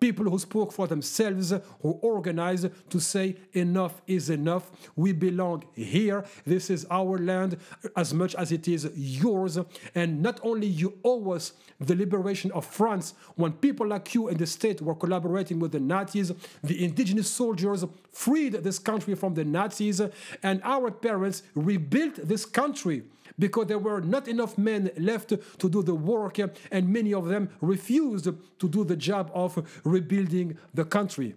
people 0.00 0.24
who 0.24 0.38
spoke 0.38 0.72
for 0.72 0.86
themselves, 0.88 1.52
who 1.82 1.90
organized 2.02 2.68
to 2.90 2.98
say, 2.98 3.36
enough 3.52 4.00
is 4.06 4.30
enough. 4.30 4.70
We 4.96 5.12
belong 5.12 5.64
here. 5.74 6.24
This 6.46 6.70
is 6.70 6.86
our 6.90 7.18
land 7.18 7.58
as 7.94 8.12
much 8.14 8.34
as 8.34 8.50
it 8.50 8.66
is 8.66 8.90
yours. 8.96 9.58
And 9.94 10.22
not 10.22 10.40
only 10.42 10.66
you 10.66 10.98
owe 11.04 11.32
us 11.32 11.52
the 11.78 11.94
liberation 11.94 12.50
of 12.52 12.64
France, 12.64 13.14
when 13.36 13.52
people 13.52 13.86
like 13.86 14.14
you 14.14 14.28
and 14.28 14.38
the 14.38 14.46
state 14.46 14.80
were 14.80 14.94
collaborating 14.94 15.60
with 15.60 15.72
the 15.72 15.80
Nazis, 15.80 16.32
the 16.64 16.84
indigenous 16.84 17.30
soldiers 17.30 17.84
freed 18.10 18.54
this 18.54 18.78
country 18.78 19.14
from 19.14 19.34
the 19.34 19.44
Nazis, 19.44 20.00
and 20.42 20.60
our 20.64 20.90
parents 20.90 21.42
rebuilt 21.54 22.16
this 22.16 22.46
country 22.46 23.04
because 23.38 23.66
there 23.66 23.78
were 23.78 24.00
not 24.00 24.28
enough 24.28 24.58
men 24.58 24.90
left 24.96 25.28
to 25.30 25.68
do 25.68 25.82
the 25.82 25.94
work, 25.94 26.38
and 26.70 26.88
many 26.88 27.14
of 27.14 27.28
them 27.28 27.48
refused 27.60 28.24
to 28.24 28.68
do 28.68 28.84
the 28.84 28.96
job 28.96 29.30
of 29.34 29.80
rebuilding 29.84 30.58
the 30.74 30.84
country. 30.84 31.34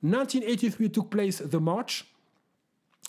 1983 0.00 0.88
took 0.88 1.10
place 1.10 1.38
the 1.38 1.60
march, 1.60 2.04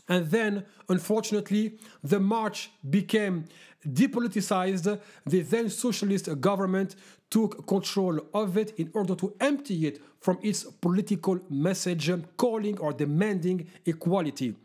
and 0.10 0.32
then, 0.32 0.64
unfortunately, 0.88 1.78
the 2.04 2.20
march 2.20 2.72
became 2.90 3.46
depoliticized. 3.86 5.00
The 5.26 5.42
then 5.42 5.70
socialist 5.70 6.40
government 6.40 6.96
took 7.30 7.68
control 7.68 8.22
of 8.34 8.58
it 8.58 8.74
in 8.78 8.90
order 8.94 9.16
to 9.16 9.36
empty 9.42 9.86
it 9.86 10.02
from 10.22 10.40
its 10.42 10.64
political 10.64 11.40
message 11.50 12.10
calling 12.38 12.78
or 12.80 12.94
demanding 12.94 13.68
equality. 13.86 14.56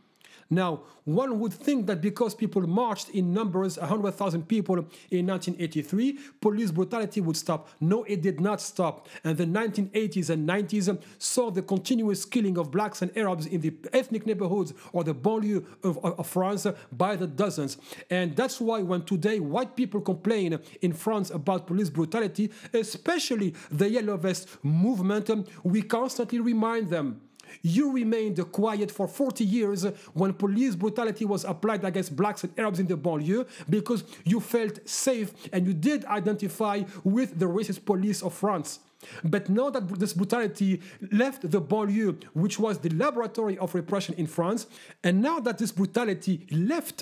Now, 0.51 0.83
one 1.05 1.41
would 1.41 1.53
think 1.53 1.87
that 1.87 2.01
because 2.01 2.35
people 2.35 2.63
marched 2.63 3.09
in 3.11 3.33
numbers, 3.33 3.79
100,000 3.79 4.47
people 4.47 4.77
in 5.11 5.27
1983, 5.27 6.19
police 6.41 6.71
brutality 6.71 7.21
would 7.21 7.37
stop. 7.37 7.69
No, 7.81 8.05
it 8.05 8.23
did 8.23 8.41
not 8.41 8.61
stop. 8.61 9.09
And 9.25 9.37
the 9.37 9.47
1980s 9.47 10.31
and 10.31 10.49
90s 10.49 11.03
saw 11.19 11.51
the 11.51 11.63
continuous 11.63 12.25
killing 12.25 12.59
of 12.59 12.71
blacks 12.71 13.03
and 13.03 13.17
Arabs 13.17 13.47
in 13.47 13.61
the 13.61 13.75
ethnic 13.93 14.27
neighborhoods 14.27 14.75
or 14.93 15.05
the 15.05 15.15
banlieue 15.15 15.65
of, 15.83 15.99
of 16.05 16.27
France 16.27 16.67
by 16.93 17.17
the 17.17 17.27
dozens. 17.27 17.79
And 18.11 18.37
that's 18.37 18.61
why 18.61 18.83
when 18.83 19.03
today 19.03 19.41
white 19.41 19.77
people 19.77 20.01
complain 20.01 20.59
in 20.81 20.93
France 20.93 21.31
about 21.31 21.67
police 21.67 21.91
brutality, 21.91 22.51
especially 22.73 23.55
the 23.71 23.89
Yellow 23.89 24.17
Vest 24.17 24.49
movement, 24.63 25.31
we 25.63 25.83
constantly 25.83 26.41
remind 26.41 26.91
them 26.91 27.21
You 27.61 27.93
remained 27.93 28.41
quiet 28.53 28.91
for 28.91 29.07
40 29.07 29.45
years 29.45 29.85
when 30.15 30.33
police 30.33 30.75
brutality 30.75 31.25
was 31.25 31.45
applied 31.45 31.85
against 31.85 32.17
blacks 32.17 32.45
and 32.45 32.59
Arabs 32.59 32.81
in 32.81 32.87
the 32.87 32.97
banlieue 32.97 33.47
because 33.69 34.05
you 34.25 34.41
felt 34.41 34.79
safe 34.89 35.33
and 35.53 35.67
you 35.67 35.75
did 35.75 36.05
identify 36.07 36.83
with 37.05 37.39
the 37.39 37.47
racist 37.47 37.85
police 37.85 38.23
of 38.23 38.33
France. 38.33 38.81
But 39.25 39.49
now 39.49 39.71
that 39.71 39.89
this 39.99 40.13
brutality 40.13 40.81
left 41.11 41.51
the 41.51 41.61
banlieue, 41.61 42.23
which 42.35 42.59
was 42.59 42.79
the 42.79 42.91
laboratory 42.91 43.59
of 43.59 43.75
repression 43.75 44.15
in 44.17 44.27
France, 44.27 44.67
and 45.03 45.21
now 45.21 45.41
that 45.41 45.59
this 45.59 45.73
brutality 45.73 46.47
left 46.51 46.99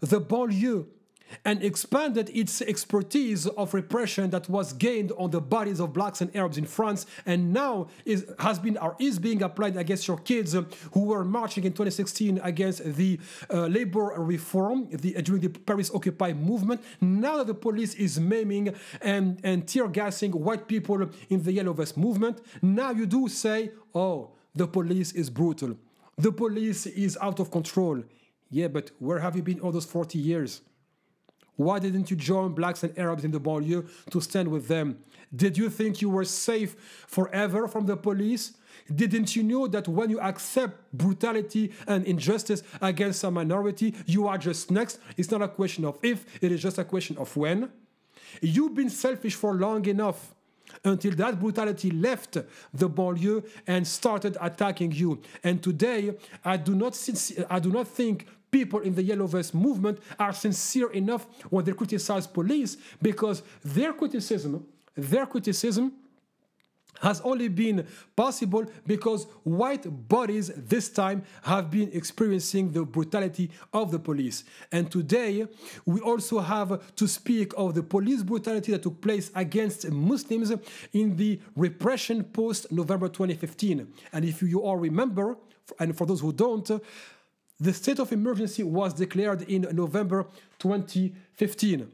the 0.00 0.20
banlieue 0.20 0.86
and 1.44 1.62
expanded 1.62 2.30
its 2.34 2.62
expertise 2.62 3.46
of 3.46 3.74
repression 3.74 4.30
that 4.30 4.48
was 4.48 4.72
gained 4.72 5.12
on 5.18 5.30
the 5.30 5.40
bodies 5.40 5.80
of 5.80 5.92
blacks 5.92 6.20
and 6.20 6.34
Arabs 6.34 6.58
in 6.58 6.64
France, 6.64 7.06
and 7.26 7.52
now 7.52 7.88
is, 8.04 8.26
has 8.38 8.58
been 8.58 8.76
or 8.78 8.96
is 8.98 9.18
being 9.18 9.42
applied 9.42 9.76
against 9.76 10.06
your 10.08 10.18
kids 10.18 10.56
who 10.92 11.04
were 11.04 11.24
marching 11.24 11.64
in 11.64 11.72
2016 11.72 12.40
against 12.42 12.84
the 12.96 13.18
uh, 13.50 13.66
labor 13.66 14.14
reform 14.16 14.88
the, 14.90 15.12
during 15.22 15.42
the 15.42 15.48
Paris 15.48 15.90
Occupy 15.94 16.32
movement. 16.32 16.82
Now 17.00 17.38
that 17.38 17.46
the 17.46 17.54
police 17.54 17.94
is 17.94 18.18
maiming 18.20 18.74
and, 19.00 19.40
and 19.42 19.66
tear 19.66 19.88
gassing 19.88 20.32
white 20.32 20.68
people 20.68 21.08
in 21.28 21.42
the 21.42 21.52
Yellow 21.52 21.72
Vest 21.72 21.96
movement, 21.96 22.40
now 22.62 22.90
you 22.90 23.06
do 23.06 23.28
say, 23.28 23.70
oh, 23.94 24.30
the 24.54 24.66
police 24.66 25.12
is 25.12 25.30
brutal. 25.30 25.76
The 26.16 26.32
police 26.32 26.86
is 26.86 27.16
out 27.20 27.38
of 27.38 27.50
control. 27.50 28.02
Yeah, 28.50 28.68
but 28.68 28.90
where 28.98 29.20
have 29.20 29.36
you 29.36 29.42
been 29.42 29.60
all 29.60 29.70
those 29.70 29.84
40 29.84 30.18
years? 30.18 30.62
Why 31.58 31.80
didn't 31.80 32.08
you 32.08 32.16
join 32.16 32.52
blacks 32.52 32.84
and 32.84 32.96
Arabs 32.96 33.24
in 33.24 33.32
the 33.32 33.40
banlieue 33.40 33.88
to 34.12 34.20
stand 34.20 34.48
with 34.48 34.68
them? 34.68 35.00
Did 35.34 35.58
you 35.58 35.68
think 35.68 36.00
you 36.00 36.08
were 36.08 36.24
safe 36.24 36.76
forever 37.08 37.66
from 37.66 37.86
the 37.86 37.96
police? 37.96 38.52
Didn't 38.94 39.34
you 39.34 39.42
know 39.42 39.66
that 39.66 39.88
when 39.88 40.08
you 40.08 40.20
accept 40.20 40.76
brutality 40.92 41.72
and 41.88 42.04
injustice 42.04 42.62
against 42.80 43.24
a 43.24 43.30
minority, 43.32 43.96
you 44.06 44.28
are 44.28 44.38
just 44.38 44.70
next? 44.70 45.00
It's 45.16 45.32
not 45.32 45.42
a 45.42 45.48
question 45.48 45.84
of 45.84 45.98
if, 46.00 46.24
it 46.40 46.52
is 46.52 46.62
just 46.62 46.78
a 46.78 46.84
question 46.84 47.18
of 47.18 47.36
when. 47.36 47.72
You've 48.40 48.76
been 48.76 48.88
selfish 48.88 49.34
for 49.34 49.54
long 49.54 49.84
enough 49.86 50.36
until 50.84 51.12
that 51.16 51.40
brutality 51.40 51.90
left 51.90 52.34
the 52.72 52.88
banlieue 52.88 53.44
and 53.66 53.84
started 53.84 54.36
attacking 54.40 54.92
you. 54.92 55.20
And 55.42 55.60
today, 55.60 56.14
I 56.44 56.56
do 56.56 56.76
not, 56.76 56.96
I 57.50 57.58
do 57.58 57.70
not 57.72 57.88
think 57.88 58.28
people 58.50 58.80
in 58.80 58.94
the 58.94 59.02
Yellow 59.02 59.26
Vest 59.26 59.54
movement 59.54 59.98
are 60.18 60.32
sincere 60.32 60.90
enough 60.90 61.26
when 61.50 61.64
they 61.64 61.72
criticize 61.72 62.26
police 62.26 62.76
because 63.00 63.42
their 63.64 63.92
criticism, 63.92 64.66
their 64.96 65.26
criticism 65.26 65.92
has 67.00 67.20
only 67.20 67.48
been 67.48 67.86
possible 68.16 68.64
because 68.86 69.26
white 69.44 69.86
bodies 70.08 70.50
this 70.56 70.88
time 70.88 71.22
have 71.42 71.70
been 71.70 71.90
experiencing 71.92 72.72
the 72.72 72.84
brutality 72.84 73.50
of 73.72 73.90
the 73.90 73.98
police. 73.98 74.44
And 74.72 74.90
today, 74.90 75.46
we 75.86 76.00
also 76.00 76.40
have 76.40 76.94
to 76.96 77.06
speak 77.06 77.52
of 77.56 77.74
the 77.74 77.82
police 77.82 78.22
brutality 78.22 78.72
that 78.72 78.82
took 78.82 79.00
place 79.00 79.30
against 79.34 79.90
Muslims 79.90 80.52
in 80.92 81.16
the 81.16 81.40
repression 81.56 82.24
post 82.24 82.70
November 82.72 83.08
2015. 83.08 83.86
And 84.12 84.24
if 84.24 84.42
you 84.42 84.60
all 84.60 84.76
remember, 84.76 85.36
and 85.78 85.96
for 85.96 86.06
those 86.06 86.20
who 86.20 86.32
don't, 86.32 86.68
the 87.60 87.72
state 87.72 87.98
of 87.98 88.12
emergency 88.12 88.62
was 88.62 88.94
declared 88.94 89.42
in 89.42 89.62
November 89.72 90.26
2015. 90.58 91.92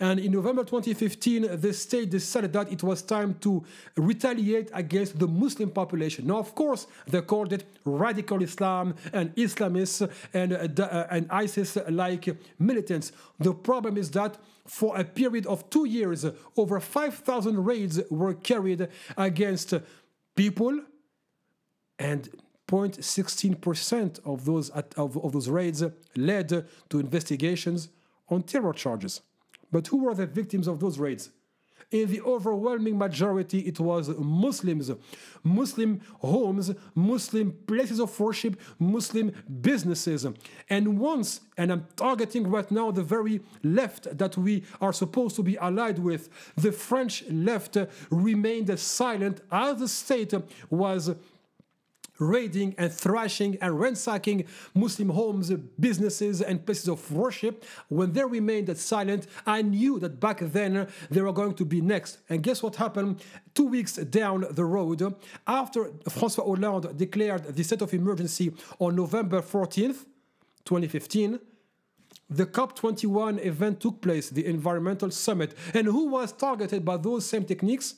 And 0.00 0.18
in 0.18 0.32
November 0.32 0.64
2015, 0.64 1.60
the 1.60 1.72
state 1.72 2.10
decided 2.10 2.52
that 2.54 2.72
it 2.72 2.82
was 2.82 3.02
time 3.02 3.34
to 3.40 3.64
retaliate 3.96 4.68
against 4.72 5.18
the 5.18 5.28
Muslim 5.28 5.70
population. 5.70 6.26
Now, 6.26 6.38
of 6.38 6.54
course, 6.54 6.88
they 7.06 7.20
called 7.20 7.52
it 7.52 7.64
radical 7.84 8.42
Islam 8.42 8.96
and 9.12 9.34
Islamists 9.36 10.10
and, 10.34 10.54
uh, 10.54 10.82
uh 10.82 11.06
and 11.10 11.30
ISIS 11.30 11.78
like 11.88 12.36
militants. 12.58 13.12
The 13.38 13.54
problem 13.54 13.96
is 13.96 14.10
that 14.10 14.38
for 14.66 14.98
a 14.98 15.04
period 15.04 15.46
of 15.46 15.68
two 15.70 15.84
years, 15.84 16.26
over 16.56 16.80
5,000 16.80 17.64
raids 17.64 18.00
were 18.10 18.34
carried 18.34 18.88
against 19.16 19.74
people 20.34 20.80
and 21.98 22.28
0.16% 22.72 24.20
of 24.24 24.44
those, 24.46 24.70
of, 24.70 25.16
of 25.18 25.32
those 25.32 25.48
raids 25.48 25.84
led 26.16 26.48
to 26.88 26.98
investigations 26.98 27.90
on 28.30 28.42
terror 28.42 28.72
charges. 28.72 29.20
But 29.70 29.86
who 29.88 30.04
were 30.04 30.14
the 30.14 30.26
victims 30.26 30.66
of 30.66 30.80
those 30.80 30.98
raids? 30.98 31.30
In 31.90 32.10
the 32.10 32.22
overwhelming 32.22 32.96
majority, 32.96 33.58
it 33.60 33.78
was 33.78 34.08
Muslims, 34.16 34.90
Muslim 35.42 36.00
homes, 36.20 36.70
Muslim 36.94 37.52
places 37.66 38.00
of 38.00 38.18
worship, 38.18 38.58
Muslim 38.78 39.30
businesses. 39.60 40.26
And 40.70 40.98
once, 40.98 41.40
and 41.58 41.70
I'm 41.70 41.86
targeting 41.94 42.48
right 42.48 42.70
now 42.70 42.90
the 42.92 43.02
very 43.02 43.42
left 43.62 44.16
that 44.16 44.38
we 44.38 44.64
are 44.80 44.94
supposed 44.94 45.36
to 45.36 45.42
be 45.42 45.58
allied 45.58 45.98
with, 45.98 46.30
the 46.56 46.72
French 46.72 47.24
left 47.28 47.76
remained 48.10 48.78
silent 48.80 49.42
as 49.50 49.78
the 49.78 49.88
state 49.88 50.32
was 50.70 51.14
raiding 52.18 52.74
and 52.78 52.92
thrashing 52.92 53.56
and 53.60 53.78
ransacking 53.78 54.44
Muslim 54.74 55.10
homes, 55.10 55.50
businesses, 55.78 56.40
and 56.40 56.64
places 56.64 56.88
of 56.88 57.10
worship. 57.12 57.64
When 57.88 58.12
they 58.12 58.24
remained 58.24 58.76
silent, 58.78 59.26
I 59.46 59.62
knew 59.62 59.98
that 60.00 60.20
back 60.20 60.38
then 60.40 60.88
they 61.10 61.20
were 61.20 61.32
going 61.32 61.54
to 61.54 61.64
be 61.64 61.80
next. 61.80 62.18
And 62.28 62.42
guess 62.42 62.62
what 62.62 62.76
happened? 62.76 63.22
Two 63.54 63.66
weeks 63.66 63.96
down 63.96 64.46
the 64.50 64.64
road, 64.64 65.14
after 65.46 65.90
Francois 66.08 66.44
Hollande 66.44 66.96
declared 66.96 67.54
the 67.54 67.62
state 67.62 67.82
of 67.82 67.92
emergency 67.92 68.52
on 68.78 68.96
November 68.96 69.42
14th, 69.42 70.06
2015, 70.64 71.40
the 72.30 72.46
COP21 72.46 73.44
event 73.44 73.80
took 73.80 74.00
place, 74.00 74.30
the 74.30 74.46
environmental 74.46 75.10
summit. 75.10 75.54
And 75.74 75.86
who 75.86 76.08
was 76.08 76.32
targeted 76.32 76.84
by 76.84 76.96
those 76.96 77.26
same 77.26 77.44
techniques? 77.44 77.96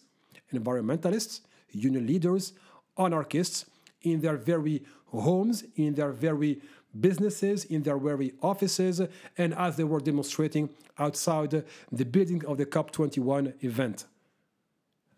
Environmentalists, 0.52 1.40
union 1.70 2.06
leaders, 2.06 2.52
anarchists, 2.98 3.66
in 4.04 4.20
their 4.20 4.36
very 4.36 4.84
homes, 5.06 5.64
in 5.76 5.94
their 5.94 6.12
very 6.12 6.60
businesses, 6.98 7.64
in 7.64 7.82
their 7.82 7.98
very 7.98 8.32
offices, 8.42 9.00
and 9.36 9.54
as 9.54 9.76
they 9.76 9.84
were 9.84 10.00
demonstrating 10.00 10.68
outside 10.98 11.64
the 11.90 12.04
building 12.04 12.44
of 12.46 12.56
the 12.58 12.66
COP21 12.66 13.64
event. 13.64 14.04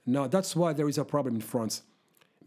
Now, 0.06 0.26
that's 0.26 0.56
why 0.56 0.72
there 0.72 0.88
is 0.88 0.98
a 0.98 1.04
problem 1.04 1.34
in 1.34 1.40
France. 1.40 1.82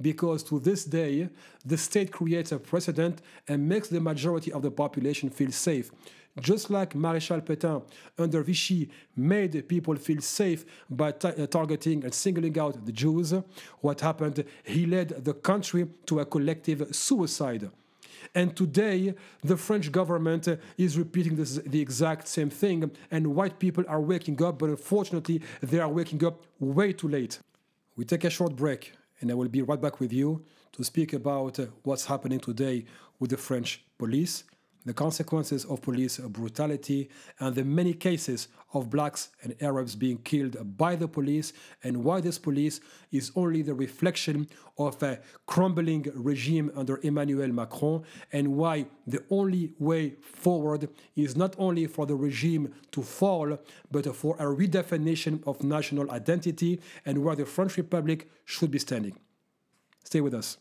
Because 0.02 0.44
to 0.44 0.60
this 0.60 0.86
day, 0.86 1.30
the 1.66 1.78
state 1.78 2.12
creates 2.12 2.54
a 2.54 2.58
precedent 2.58 3.22
and 3.48 3.68
makes 3.68 3.90
the 3.90 4.00
majority 4.00 4.52
of 4.52 4.62
the 4.62 4.72
population 4.72 5.30
feel 5.30 5.52
safe 5.52 5.92
just 6.40 6.70
like 6.70 6.96
Marshal 6.96 7.42
Pétain 7.42 7.84
under 8.18 8.42
Vichy 8.44 8.90
made 9.16 9.68
people 9.68 9.96
feel 9.96 10.22
safe 10.22 10.66
by 10.90 11.10
uh, 11.10 11.48
targeting 11.48 12.04
and 12.04 12.14
singling 12.14 12.58
out 12.60 12.86
the 12.86 12.92
Jews, 12.92 13.34
what 13.82 14.02
happened? 14.02 14.44
He 14.64 14.86
led 14.86 15.10
the 15.26 15.34
country 15.34 15.88
to 16.06 16.20
a 16.20 16.26
collective 16.26 16.96
suicide. 16.96 17.70
And 18.36 18.56
today, 18.56 19.16
the 19.44 19.58
French 19.58 19.92
government 19.92 20.48
is 20.78 20.98
repeating 20.98 21.36
this, 21.36 21.56
the 21.56 21.82
exact 21.82 22.28
same 22.28 22.50
thing, 22.50 22.92
and 23.10 23.36
white 23.36 23.60
people 23.60 23.84
are 23.88 24.02
waking 24.02 24.44
up, 24.44 24.60
but 24.60 24.70
unfortunately, 24.70 25.42
they 25.62 25.80
are 25.80 25.90
waking 25.90 26.24
up 26.24 26.44
way 26.60 26.94
too 26.94 27.08
late. 27.08 27.40
We 27.96 28.06
take 28.06 28.24
a 28.26 28.30
short 28.30 28.56
break, 28.56 28.94
and 29.20 29.32
I 29.32 29.34
will 29.34 29.48
be 29.48 29.62
right 29.62 29.82
back 29.82 30.00
with 30.00 30.14
you 30.14 30.46
to 30.74 30.84
speak 30.84 31.14
about 31.14 31.60
what's 31.84 32.06
happening 32.06 32.40
today 32.40 32.86
with 33.20 33.32
the 33.32 33.38
French 33.38 33.84
police 33.98 34.44
the 34.90 34.94
consequences 34.94 35.66
of 35.66 35.84
police 35.84 36.18
brutality, 36.18 37.10
and 37.40 37.54
the 37.54 37.64
many 37.64 37.94
cases 37.94 38.48
of 38.74 38.90
blacks 38.90 39.30
and 39.44 39.54
Arabs 39.62 39.94
being 39.96 40.18
killed 40.18 40.56
by 40.78 40.96
the 40.96 41.08
police, 41.08 41.54
and 41.84 42.04
why 42.04 42.20
this 42.20 42.40
police 42.40 42.82
is 43.12 43.32
only 43.36 43.62
the 43.62 43.76
reflection 43.76 44.48
of 44.80 45.04
a 45.04 45.20
crumbling 45.46 46.04
regime 46.16 46.72
under 46.76 47.00
Emmanuel 47.04 47.50
Macron, 47.50 48.02
and 48.32 48.58
why 48.58 48.88
the 49.06 49.24
only 49.30 49.74
way 49.78 50.16
forward 50.24 50.90
is 51.16 51.38
not 51.38 51.54
only 51.60 51.86
for 51.86 52.08
the 52.08 52.16
regime 52.16 52.74
to 52.92 53.04
fall, 53.04 53.60
but 53.92 54.16
for 54.16 54.36
a 54.38 54.46
redefinition 54.46 55.36
of 55.46 55.64
national 55.64 56.10
identity, 56.10 56.82
and 57.06 57.24
where 57.24 57.36
the 57.36 57.46
French 57.46 57.78
Republic 57.78 58.28
should 58.44 58.72
be 58.72 58.80
standing. 58.80 59.16
Stay 60.04 60.22
with 60.22 60.34
us. 60.34 60.58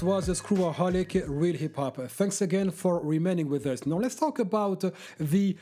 That 0.00 0.06
was 0.06 0.30
a 0.30 0.32
Screwaholic 0.32 1.24
Real 1.28 1.56
Hip 1.56 1.76
Hop. 1.76 1.96
Thanks 1.96 2.40
again 2.40 2.70
for 2.70 3.00
remaining 3.00 3.50
with 3.50 3.66
us. 3.66 3.84
Now 3.84 3.96
let's 3.96 4.14
talk 4.14 4.38
about 4.38 4.82
the 5.18 5.58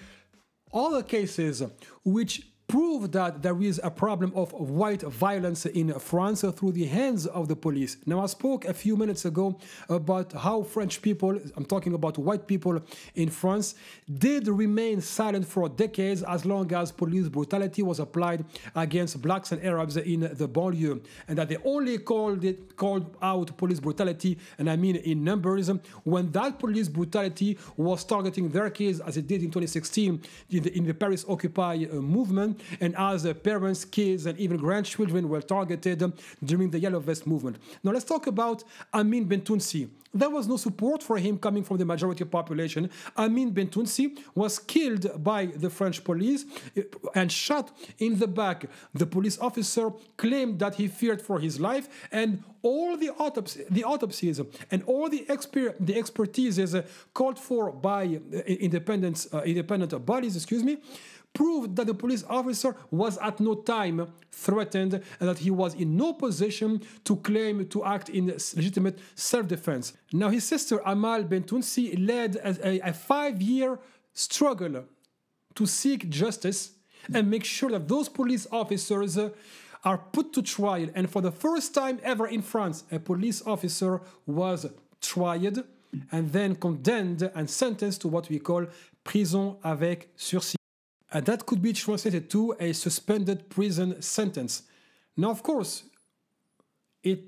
other 0.72 1.02
cases 1.02 1.64
which 2.04 2.46
prove 2.68 3.10
that 3.12 3.42
there 3.42 3.60
is 3.62 3.80
a 3.82 3.90
problem 3.90 4.30
of 4.36 4.52
white 4.52 5.00
violence 5.00 5.64
in 5.64 5.90
France 5.98 6.42
through 6.42 6.72
the 6.72 6.84
hands 6.84 7.26
of 7.26 7.48
the 7.48 7.56
police. 7.56 7.96
Now, 8.04 8.20
I 8.20 8.26
spoke 8.26 8.66
a 8.66 8.74
few 8.74 8.94
minutes 8.94 9.24
ago 9.24 9.58
about 9.88 10.34
how 10.34 10.62
French 10.62 11.00
people, 11.00 11.40
I'm 11.56 11.64
talking 11.64 11.94
about 11.94 12.18
white 12.18 12.46
people 12.46 12.82
in 13.14 13.30
France, 13.30 13.74
did 14.18 14.48
remain 14.48 15.00
silent 15.00 15.46
for 15.46 15.70
decades 15.70 16.22
as 16.22 16.44
long 16.44 16.70
as 16.74 16.92
police 16.92 17.28
brutality 17.28 17.82
was 17.82 18.00
applied 18.00 18.44
against 18.76 19.20
blacks 19.22 19.50
and 19.50 19.64
Arabs 19.64 19.96
in 19.96 20.20
the 20.20 20.46
banlieue, 20.46 21.02
and 21.26 21.38
that 21.38 21.48
they 21.48 21.56
only 21.64 21.96
called 21.96 22.44
it 22.44 22.76
called 22.76 23.16
out 23.22 23.56
police 23.56 23.80
brutality, 23.80 24.36
and 24.58 24.68
I 24.68 24.76
mean 24.76 24.96
in 24.96 25.24
numbers, 25.24 25.70
when 26.04 26.30
that 26.32 26.58
police 26.58 26.88
brutality 26.88 27.56
was 27.78 28.04
targeting 28.04 28.50
their 28.50 28.68
kids, 28.68 29.00
as 29.00 29.16
it 29.16 29.26
did 29.26 29.40
in 29.40 29.48
2016 29.48 30.20
in 30.50 30.62
the, 30.62 30.76
in 30.76 30.84
the 30.84 30.92
Paris 30.92 31.24
Occupy 31.26 31.86
uh, 31.90 31.94
movement 31.94 32.57
and 32.80 32.94
as 32.96 33.26
parents, 33.42 33.84
kids, 33.84 34.26
and 34.26 34.38
even 34.38 34.56
grandchildren 34.56 35.28
were 35.28 35.42
targeted 35.42 36.12
during 36.44 36.70
the 36.70 36.78
Yellow 36.78 37.00
Vest 37.00 37.26
movement. 37.26 37.56
Now 37.82 37.92
let's 37.92 38.04
talk 38.04 38.26
about 38.26 38.64
Amin 38.92 39.28
Bentounsi. 39.28 39.88
There 40.14 40.30
was 40.30 40.48
no 40.48 40.56
support 40.56 41.02
for 41.02 41.18
him 41.18 41.38
coming 41.38 41.62
from 41.62 41.76
the 41.76 41.84
majority 41.84 42.24
population. 42.24 42.90
Amin 43.16 43.52
Bentounsi 43.52 44.18
was 44.34 44.58
killed 44.58 45.22
by 45.22 45.46
the 45.46 45.68
French 45.68 46.02
police 46.02 46.46
eh, 46.76 46.82
and 47.14 47.30
shot 47.30 47.70
in 47.98 48.18
the 48.18 48.26
back. 48.26 48.64
The 48.94 49.06
police 49.06 49.38
officer 49.38 49.90
claimed 50.16 50.60
that 50.60 50.76
he 50.76 50.88
feared 50.88 51.20
for 51.20 51.40
his 51.40 51.60
life, 51.60 51.88
and 52.10 52.42
all 52.62 52.96
the, 52.96 53.10
autopsy, 53.10 53.64
the 53.70 53.84
autopsies 53.84 54.40
and 54.70 54.82
all 54.84 55.08
the, 55.08 55.24
exper- 55.28 55.74
the 55.78 55.94
expertises 55.94 56.84
called 57.14 57.38
for 57.38 57.70
by 57.70 58.18
uh, 58.34 58.38
independent, 58.46 59.26
uh, 59.32 59.42
independent 59.42 60.04
bodies, 60.04 60.34
excuse 60.34 60.64
me, 60.64 60.78
proved 61.32 61.76
that 61.76 61.86
the 61.86 61.94
police 61.94 62.24
officer 62.28 62.74
was 62.90 63.16
at 63.18 63.40
no 63.40 63.54
time 63.54 64.12
threatened 64.32 64.94
and 64.94 65.28
that 65.28 65.38
he 65.38 65.50
was 65.50 65.74
in 65.74 65.96
no 65.96 66.12
position 66.12 66.80
to 67.04 67.16
claim 67.16 67.66
to 67.68 67.84
act 67.84 68.08
in 68.08 68.26
legitimate 68.26 68.98
self-defense. 69.14 69.92
Now, 70.12 70.30
his 70.30 70.44
sister 70.44 70.80
Amal 70.84 71.24
Bentounsi 71.24 71.94
led 72.06 72.36
a, 72.36 72.88
a 72.88 72.92
five-year 72.92 73.78
struggle 74.12 74.84
to 75.54 75.66
seek 75.66 76.08
justice 76.08 76.72
and 77.14 77.30
make 77.30 77.44
sure 77.44 77.70
that 77.70 77.88
those 77.88 78.08
police 78.08 78.46
officers 78.50 79.16
uh, 79.16 79.30
are 79.84 79.98
put 79.98 80.32
to 80.32 80.42
trial. 80.42 80.88
And 80.94 81.08
for 81.08 81.22
the 81.22 81.30
first 81.30 81.74
time 81.74 82.00
ever 82.02 82.26
in 82.26 82.42
France, 82.42 82.84
a 82.90 82.98
police 82.98 83.42
officer 83.46 84.00
was 84.26 84.66
tried 85.00 85.58
and 86.12 86.32
then 86.32 86.56
condemned 86.56 87.22
and 87.34 87.48
sentenced 87.48 88.00
to 88.02 88.08
what 88.08 88.28
we 88.28 88.38
call 88.38 88.66
prison 89.04 89.56
avec 89.64 90.08
sursis. 90.16 90.57
And 91.12 91.24
that 91.26 91.46
could 91.46 91.62
be 91.62 91.72
translated 91.72 92.28
to 92.30 92.54
a 92.60 92.72
suspended 92.72 93.48
prison 93.48 94.00
sentence. 94.02 94.62
Now, 95.16 95.30
of 95.30 95.42
course, 95.42 95.84
it 97.02 97.24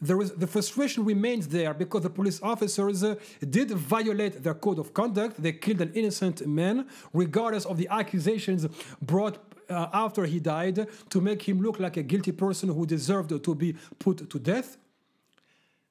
there 0.00 0.20
is 0.20 0.30
the 0.32 0.46
frustration 0.46 1.04
remains 1.04 1.48
there 1.48 1.74
because 1.74 2.02
the 2.02 2.10
police 2.10 2.40
officers 2.40 3.02
uh, 3.02 3.16
did 3.50 3.72
violate 3.72 4.42
their 4.44 4.54
code 4.54 4.78
of 4.78 4.94
conduct. 4.94 5.42
They 5.42 5.52
killed 5.52 5.80
an 5.80 5.92
innocent 5.92 6.46
man, 6.46 6.86
regardless 7.12 7.64
of 7.64 7.78
the 7.78 7.88
accusations 7.88 8.66
brought 9.02 9.38
uh, 9.68 9.88
after 9.92 10.24
he 10.24 10.38
died, 10.38 10.86
to 11.10 11.20
make 11.20 11.42
him 11.42 11.60
look 11.60 11.80
like 11.80 11.96
a 11.96 12.04
guilty 12.04 12.30
person 12.30 12.68
who 12.68 12.86
deserved 12.86 13.30
to 13.42 13.54
be 13.54 13.74
put 13.98 14.30
to 14.30 14.38
death. 14.38 14.76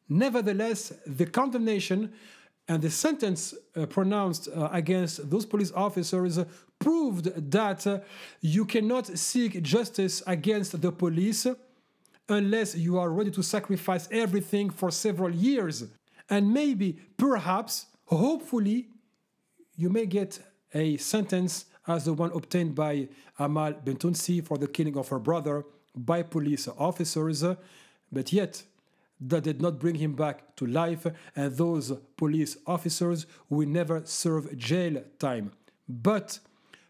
Nevertheless, 0.08 0.94
the 1.06 1.26
condemnation 1.26 2.14
and 2.70 2.82
the 2.82 2.90
sentence 2.90 3.54
uh, 3.76 3.86
pronounced 3.86 4.48
uh, 4.48 4.70
against 4.72 5.30
those 5.30 5.46
police 5.46 5.72
officers 5.74 6.40
proved 6.88 7.52
that 7.52 7.86
uh, 7.86 8.00
you 8.40 8.64
cannot 8.64 9.06
seek 9.08 9.62
justice 9.62 10.24
against 10.26 10.82
the 10.82 10.90
police 10.90 11.46
unless 12.30 12.76
you 12.76 12.98
are 12.98 13.10
ready 13.10 13.30
to 13.30 13.44
sacrifice 13.44 14.08
everything 14.10 14.70
for 14.70 14.90
several 14.90 15.30
years. 15.30 15.84
And 16.30 16.54
maybe, 16.54 16.98
perhaps, 17.18 17.88
hopefully, 18.06 18.88
you 19.76 19.90
may 19.90 20.06
get 20.06 20.40
a 20.74 20.96
sentence 20.96 21.66
as 21.86 22.06
the 22.06 22.14
one 22.14 22.32
obtained 22.34 22.74
by 22.74 23.10
Amal 23.38 23.74
Bentounsi 23.74 24.42
for 24.42 24.58
the 24.58 24.68
killing 24.68 24.96
of 24.96 25.10
her 25.10 25.20
brother 25.20 25.66
by 25.94 26.24
police 26.24 26.70
officers. 26.78 27.44
But 28.14 28.32
yet, 28.32 28.64
that 29.20 29.44
did 29.44 29.62
not 29.62 29.78
bring 29.78 29.96
him 29.96 30.14
back 30.14 30.56
to 30.56 30.66
life, 30.66 31.06
and 31.36 31.58
those 31.58 31.92
police 32.16 32.56
officers 32.66 33.26
will 33.50 33.68
never 33.68 34.04
serve 34.06 34.56
jail 34.58 35.04
time. 35.20 35.52
But 35.90 36.40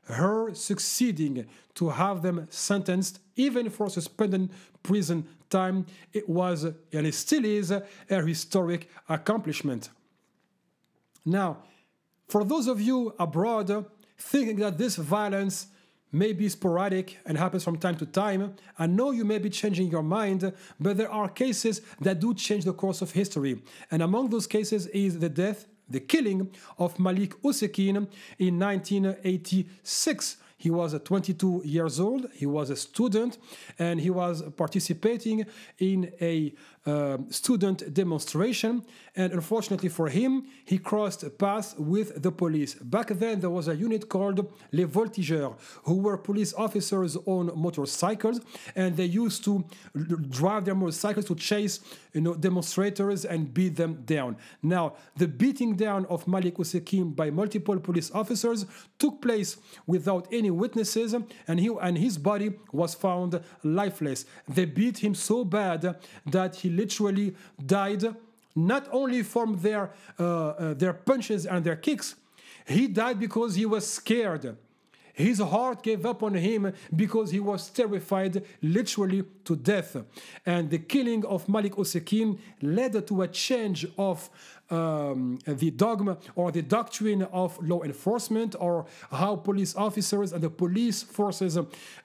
her 0.07 0.53
succeeding 0.53 1.47
to 1.75 1.89
have 1.89 2.21
them 2.21 2.47
sentenced, 2.49 3.19
even 3.35 3.69
for 3.69 3.89
suspended 3.89 4.49
prison 4.83 5.27
time, 5.49 5.85
it 6.13 6.27
was 6.27 6.63
and 6.63 7.07
it 7.07 7.13
still 7.13 7.45
is 7.45 7.71
a 7.71 7.83
historic 8.09 8.89
accomplishment. 9.07 9.89
Now, 11.25 11.57
for 12.27 12.43
those 12.43 12.67
of 12.67 12.81
you 12.81 13.13
abroad 13.19 13.85
thinking 14.17 14.57
that 14.57 14.77
this 14.77 14.95
violence 14.95 15.67
may 16.11 16.33
be 16.33 16.49
sporadic 16.49 17.17
and 17.25 17.37
happens 17.37 17.63
from 17.63 17.77
time 17.77 17.97
to 17.97 18.05
time. 18.05 18.55
I 18.79 18.87
know 18.87 19.11
you 19.11 19.25
may 19.25 19.39
be 19.39 19.49
changing 19.49 19.89
your 19.89 20.03
mind, 20.03 20.53
but 20.79 20.97
there 20.97 21.11
are 21.11 21.29
cases 21.29 21.81
that 22.01 22.19
do 22.19 22.33
change 22.33 22.63
the 22.63 22.73
course 22.73 23.01
of 23.01 23.11
history. 23.11 23.61
And 23.91 24.01
among 24.01 24.29
those 24.29 24.47
cases 24.47 24.87
is 24.87 25.19
the 25.19 25.29
death, 25.29 25.65
the 25.89 25.99
killing 25.99 26.49
of 26.77 26.99
Malik 26.99 27.41
Oussekine 27.41 28.07
in 28.39 28.59
1986. 28.59 30.37
He 30.59 30.71
was 30.71 30.99
22 30.99 31.61
years 31.65 31.99
old, 31.99 32.27
he 32.33 32.47
was 32.47 32.71
a 32.71 32.75
student, 32.75 33.37
and 33.77 33.99
he 33.99 34.09
was 34.09 34.41
participating 34.55 35.45
in 35.77 36.11
a 36.19 36.53
uh, 36.87 37.17
student 37.29 37.93
demonstration. 37.93 38.83
And 39.15 39.33
unfortunately 39.33 39.89
for 39.89 40.07
him, 40.07 40.45
he 40.63 40.77
crossed 40.77 41.37
paths 41.37 41.75
with 41.77 42.21
the 42.21 42.31
police. 42.31 42.75
Back 42.75 43.07
then, 43.09 43.41
there 43.41 43.49
was 43.49 43.67
a 43.67 43.75
unit 43.75 44.07
called 44.07 44.49
Les 44.71 44.85
Voltigeurs, 44.85 45.55
who 45.83 45.95
were 45.95 46.17
police 46.17 46.53
officers 46.53 47.17
on 47.25 47.51
motorcycles, 47.55 48.39
and 48.75 48.95
they 48.95 49.05
used 49.05 49.43
to 49.43 49.65
drive 50.29 50.65
their 50.65 50.75
motorcycles 50.75 51.25
to 51.25 51.35
chase 51.35 51.81
you 52.13 52.21
know, 52.21 52.33
demonstrators 52.33 53.25
and 53.25 53.53
beat 53.53 53.75
them 53.75 54.03
down. 54.05 54.37
Now, 54.63 54.95
the 55.15 55.27
beating 55.27 55.75
down 55.75 56.05
of 56.05 56.27
Malik 56.27 56.55
Oussekine 56.55 57.15
by 57.15 57.29
multiple 57.29 57.79
police 57.79 58.09
officers 58.11 58.65
took 58.97 59.21
place 59.21 59.57
without 59.85 60.27
any 60.31 60.51
witnesses, 60.51 61.13
and, 61.47 61.59
he, 61.59 61.69
and 61.81 61.97
his 61.97 62.17
body 62.17 62.53
was 62.71 62.95
found 62.95 63.41
lifeless. 63.63 64.25
They 64.47 64.65
beat 64.65 64.99
him 64.99 65.13
so 65.13 65.43
bad 65.43 65.97
that 66.25 66.55
he 66.55 66.69
literally 66.77 67.35
died 67.65 68.03
not 68.55 68.87
only 68.91 69.21
from 69.23 69.59
their, 69.61 69.91
uh, 70.19 70.23
uh, 70.23 70.73
their 70.73 70.93
punches 70.93 71.45
and 71.45 71.63
their 71.63 71.75
kicks, 71.75 72.15
he 72.65 72.87
died 72.87 73.19
because 73.19 73.55
he 73.55 73.65
was 73.65 73.85
scared. 73.89 74.57
His 75.13 75.39
heart 75.39 75.81
gave 75.81 76.05
up 76.05 76.21
on 76.21 76.35
him 76.35 76.73
because 76.95 77.31
he 77.31 77.39
was 77.39 77.69
terrified 77.69 78.43
literally 78.61 79.23
to 79.45 79.55
death. 79.55 79.97
And 80.45 80.69
the 80.69 80.77
killing 80.77 81.25
of 81.25 81.49
Malik 81.49 81.73
Oussekine 81.73 82.37
led 82.61 83.07
to 83.07 83.21
a 83.23 83.27
change 83.27 83.87
of 83.97 84.29
um, 84.69 85.39
the 85.47 85.71
dogma 85.71 86.17
or 86.35 86.51
the 86.51 86.61
doctrine 86.61 87.23
of 87.23 87.57
law 87.63 87.81
enforcement 87.81 88.55
or 88.59 88.85
how 89.11 89.37
police 89.37 89.75
officers 89.75 90.33
and 90.33 90.43
the 90.43 90.51
police 90.51 91.01
forces 91.01 91.57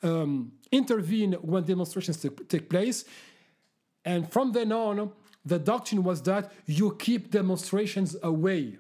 um, 0.03 0.53
intervene 0.71 1.35
when 1.43 1.65
demonstrations 1.65 2.25
take 2.49 2.71
place. 2.71 3.05
And 4.05 4.31
from 4.31 4.53
then 4.53 4.73
on, 4.73 5.13
the 5.45 5.59
doctrine 5.59 6.03
was 6.03 6.23
that 6.23 6.53
you 6.67 6.97
keep 6.99 7.31
demonstrations 7.31 8.17
away. 8.23 8.79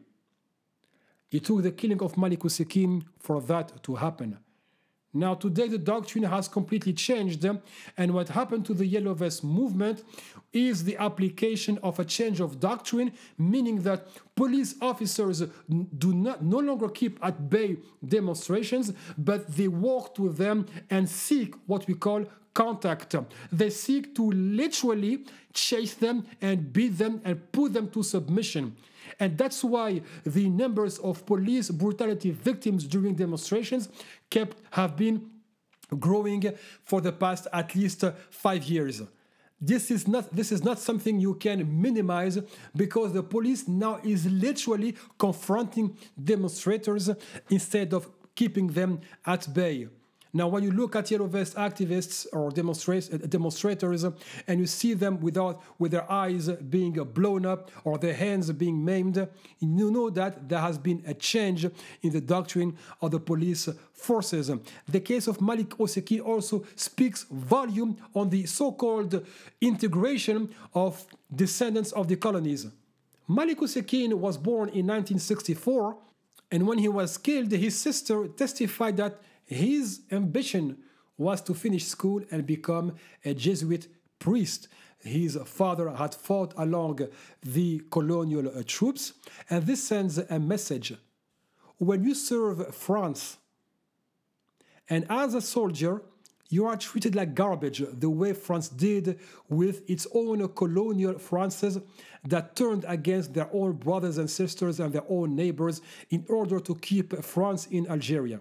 It 1.31 1.45
took 1.45 1.62
the 1.62 1.73
killing 1.73 2.03
of 2.03 2.16
Malik 2.16 2.41
Oussekine 2.41 3.05
for 3.18 3.41
that 3.43 3.83
to 3.85 3.97
happen. 3.97 4.39
Now, 5.14 5.35
today, 5.35 5.68
the 5.68 5.77
doctrine 5.77 6.25
has 6.25 6.49
completely 6.49 6.95
changed, 6.95 7.45
and 7.99 8.14
what 8.14 8.31
happened 8.31 8.64
to 8.66 8.75
the 8.75 8.87
Yellow 8.87 9.12
Vest 9.12 9.45
movement 9.45 10.03
is 10.55 10.85
the 10.85 10.97
application 10.97 11.79
of 11.83 11.99
a 11.99 12.05
change 12.05 12.41
of 12.41 12.59
doctrine, 12.59 13.12
meaning 13.37 13.83
that 13.83 14.07
police 14.35 14.75
officers 14.81 15.43
do 15.99 16.14
not 16.14 16.43
no 16.43 16.59
longer 16.59 16.89
keep 16.89 17.18
at 17.23 17.51
bay 17.51 17.77
demonstrations, 18.07 18.95
but 19.18 19.55
they 19.55 19.68
walk 19.68 20.14
to 20.14 20.31
them 20.31 20.64
and 20.89 21.07
seek 21.07 21.55
what 21.66 21.87
we 21.87 21.93
call 21.93 22.25
contact. 22.55 23.14
They 23.50 23.70
seek 23.70 24.14
to 24.16 24.30
literally 24.30 25.24
chase 25.53 25.94
them 25.94 26.26
and 26.40 26.72
beat 26.72 26.98
them 26.98 27.20
and 27.24 27.53
put 27.53 27.72
them 27.72 27.90
to 27.90 28.03
submission. 28.03 28.76
And 29.18 29.36
that's 29.36 29.62
why 29.62 30.03
the 30.24 30.48
numbers 30.48 30.98
of 30.98 31.24
police 31.26 31.70
brutality 31.70 32.30
victims 32.30 32.84
during 32.84 33.14
demonstrations 33.14 33.88
kept 34.30 34.57
have 34.70 34.96
been 34.96 35.30
growing 35.98 36.42
for 36.82 37.00
the 37.00 37.12
past 37.12 37.46
at 37.53 37.74
least 37.74 38.05
five 38.30 38.64
years. 38.64 39.03
this 39.62 39.92
is 39.92 40.09
not 40.09 40.34
this 40.34 40.50
is 40.50 40.64
not 40.64 40.78
something 40.80 41.20
you 41.20 41.34
can 41.34 41.80
minimize 41.80 42.36
because 42.74 43.12
the 43.12 43.22
police 43.22 43.68
now 43.68 44.00
is 44.03 44.26
literally 44.26 44.96
confronting 45.16 45.96
demonstrators 46.22 47.09
instead 47.48 47.94
of 47.94 48.11
keeping 48.34 48.66
them 48.66 49.00
at 49.24 49.53
bay. 49.55 49.86
Now, 50.35 50.49
when 50.49 50.62
you 50.62 50.70
look 50.70 50.97
at 50.97 51.11
yellow 51.11 51.26
vest 51.26 51.57
activists 51.57 52.26
or 52.33 52.49
uh, 52.49 52.51
demonstrators 53.26 54.05
and 54.47 54.61
you 54.61 54.66
see 54.66 54.95
them 54.95 55.20
without 55.20 55.62
with 55.78 55.93
their 55.93 56.11
eyes 56.11 56.49
being 56.49 56.93
blown 56.93 57.45
up 57.45 57.70
or 57.85 57.99
their 57.99 58.14
hands 58.14 58.51
being 58.53 58.83
maimed, 58.83 59.16
you 59.61 59.91
know 59.91 60.09
that 60.09 60.49
there 60.49 60.61
has 60.61 60.78
been 60.78 61.03
a 61.07 61.12
change 61.12 61.66
in 62.01 62.12
the 62.12 62.20
doctrine 62.20 62.78
of 63.03 63.11
the 63.11 63.20
police 63.20 63.68
forces. 63.93 64.51
The 64.89 65.01
case 65.01 65.26
of 65.26 65.43
Malik 65.43 65.68
Oussekine 65.70 66.24
also 66.24 66.64
speaks 66.76 67.26
volume 67.30 67.99
on 68.14 68.30
the 68.30 68.47
so-called 68.47 69.26
integration 69.61 70.55
of 70.72 71.05
descendants 71.35 71.93
of 71.93 72.09
the 72.09 72.16
colonies. 72.16 72.66
Malik 73.28 73.59
Oussekine 73.59 74.14
was 74.14 74.39
born 74.39 74.70
in 74.70 74.87
1964 74.87 75.99
and 76.51 76.66
when 76.66 76.78
he 76.78 76.89
was 76.89 77.16
killed, 77.16 77.51
his 77.51 77.80
sister 77.80 78.28
testified 78.28 78.99
that 78.99 79.20
his 79.55 80.00
ambition 80.11 80.78
was 81.16 81.40
to 81.42 81.55
finish 81.55 81.84
school 81.84 82.22
and 82.30 82.46
become 82.46 82.94
a 83.24 83.34
Jesuit 83.34 83.88
priest. 84.18 84.68
His 85.00 85.36
father 85.44 85.90
had 85.90 86.14
fought 86.14 86.55
along 86.57 87.00
the 87.42 87.82
colonial 87.90 88.48
uh, 88.48 88.62
troops, 88.66 89.14
and 89.50 89.66
this 89.66 89.82
sends 89.82 90.18
a 90.18 90.38
message. 90.38 90.94
When 91.78 92.05
you 92.05 92.14
serve 92.14 92.74
France, 92.74 93.38
and 94.88 95.07
as 95.11 95.34
a 95.34 95.40
soldier, 95.40 96.03
you 96.48 96.66
are 96.66 96.76
treated 96.76 97.14
like 97.14 97.34
garbage, 97.34 97.82
the 97.92 98.11
way 98.11 98.34
France 98.34 98.68
did 98.68 99.18
with 99.48 99.88
its 99.88 100.07
own 100.14 100.46
colonial 100.48 101.18
Frances 101.18 101.78
that 102.24 102.55
turned 102.55 102.84
against 102.86 103.32
their 103.32 103.48
own 103.53 103.72
brothers 103.72 104.18
and 104.18 104.30
sisters 104.30 104.78
and 104.78 104.92
their 104.92 105.05
own 105.09 105.34
neighbors 105.34 105.80
in 106.11 106.24
order 106.28 106.61
to 106.61 106.74
keep 106.74 107.16
France 107.24 107.66
in 107.70 107.88
Algeria. 107.88 108.38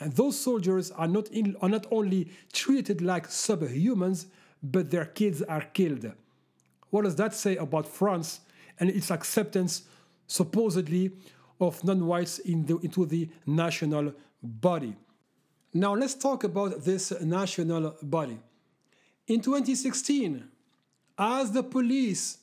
And 0.00 0.12
those 0.12 0.38
soldiers 0.38 0.90
are 0.90 1.06
not, 1.06 1.28
in, 1.28 1.56
are 1.60 1.68
not 1.68 1.86
only 1.90 2.30
treated 2.52 3.00
like 3.00 3.28
subhumans, 3.28 4.26
but 4.62 4.90
their 4.90 5.04
kids 5.06 5.42
are 5.42 5.62
killed. 5.62 6.12
What 6.90 7.04
does 7.04 7.16
that 7.16 7.34
say 7.34 7.56
about 7.56 7.86
France 7.86 8.40
and 8.80 8.90
its 8.90 9.10
acceptance, 9.10 9.82
supposedly, 10.26 11.12
of 11.60 11.82
non 11.84 12.06
whites 12.06 12.38
in 12.40 12.66
into 12.82 13.06
the 13.06 13.28
national 13.46 14.12
body? 14.42 14.96
Now, 15.72 15.94
let's 15.94 16.14
talk 16.14 16.44
about 16.44 16.84
this 16.84 17.12
national 17.20 17.96
body. 18.02 18.38
In 19.26 19.40
2016, 19.40 20.44
as 21.18 21.52
the 21.52 21.62
police 21.62 22.38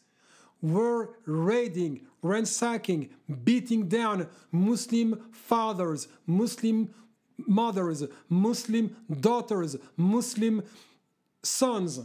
were 0.61 1.15
raiding, 1.25 2.01
ransacking, 2.21 3.09
beating 3.43 3.87
down 3.87 4.27
Muslim 4.51 5.29
fathers, 5.31 6.07
Muslim 6.27 6.93
mothers, 7.47 8.03
Muslim 8.29 8.95
daughters, 9.19 9.75
Muslim 9.97 10.63
sons. 11.43 12.01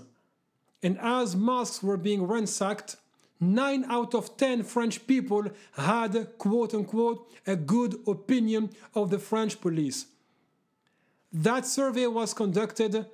And 0.82 0.99
as 1.01 1.34
mosques 1.34 1.82
were 1.82 1.97
being 1.97 2.26
ransacked, 2.26 2.97
nine 3.41 3.84
out 3.89 4.14
of 4.14 4.37
ten 4.37 4.62
French 4.62 5.07
people 5.07 5.45
had, 5.72 6.39
quote 6.39 6.74
unquote, 6.74 7.30
a 7.47 7.57
good 7.57 7.97
opinion 8.07 8.70
of 8.95 9.11
the 9.11 9.18
French 9.18 9.61
police. 9.61 10.07
That 11.32 11.66
survey 11.66 12.07
was 12.07 12.32
conducted 12.32 13.07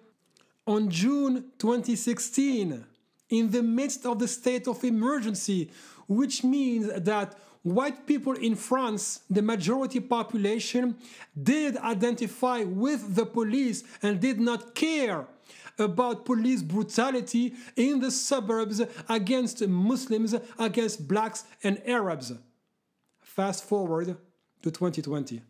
on 0.66 0.90
June 0.90 1.50
2016 1.58 2.84
in 3.30 3.50
the 3.50 3.62
midst 3.62 4.06
of 4.06 4.18
the 4.18 4.28
state 4.28 4.68
of 4.68 4.84
emergency, 4.84 5.70
which 6.06 6.44
means 6.44 6.86
that 7.02 7.36
white 7.62 8.06
people 8.06 8.34
in 8.34 8.54
France, 8.54 9.20
the 9.30 9.42
majority 9.42 10.00
population, 10.00 10.96
did 11.40 11.76
identify 11.78 12.64
with 12.64 13.14
the 13.14 13.26
police 13.26 13.84
and 14.02 14.20
did 14.20 14.40
not 14.40 14.74
care 14.74 15.26
about 15.78 16.24
police 16.24 16.62
brutality 16.62 17.54
in 17.76 18.00
the 18.00 18.10
suburbs 18.10 18.82
against 19.08 19.66
Muslims, 19.66 20.34
against 20.58 21.08
blacks 21.08 21.44
and 21.62 21.80
Arabs. 21.86 22.32
Fast 23.20 23.64
forward 23.64 24.16
to 24.62 24.70
2020. 24.70 25.42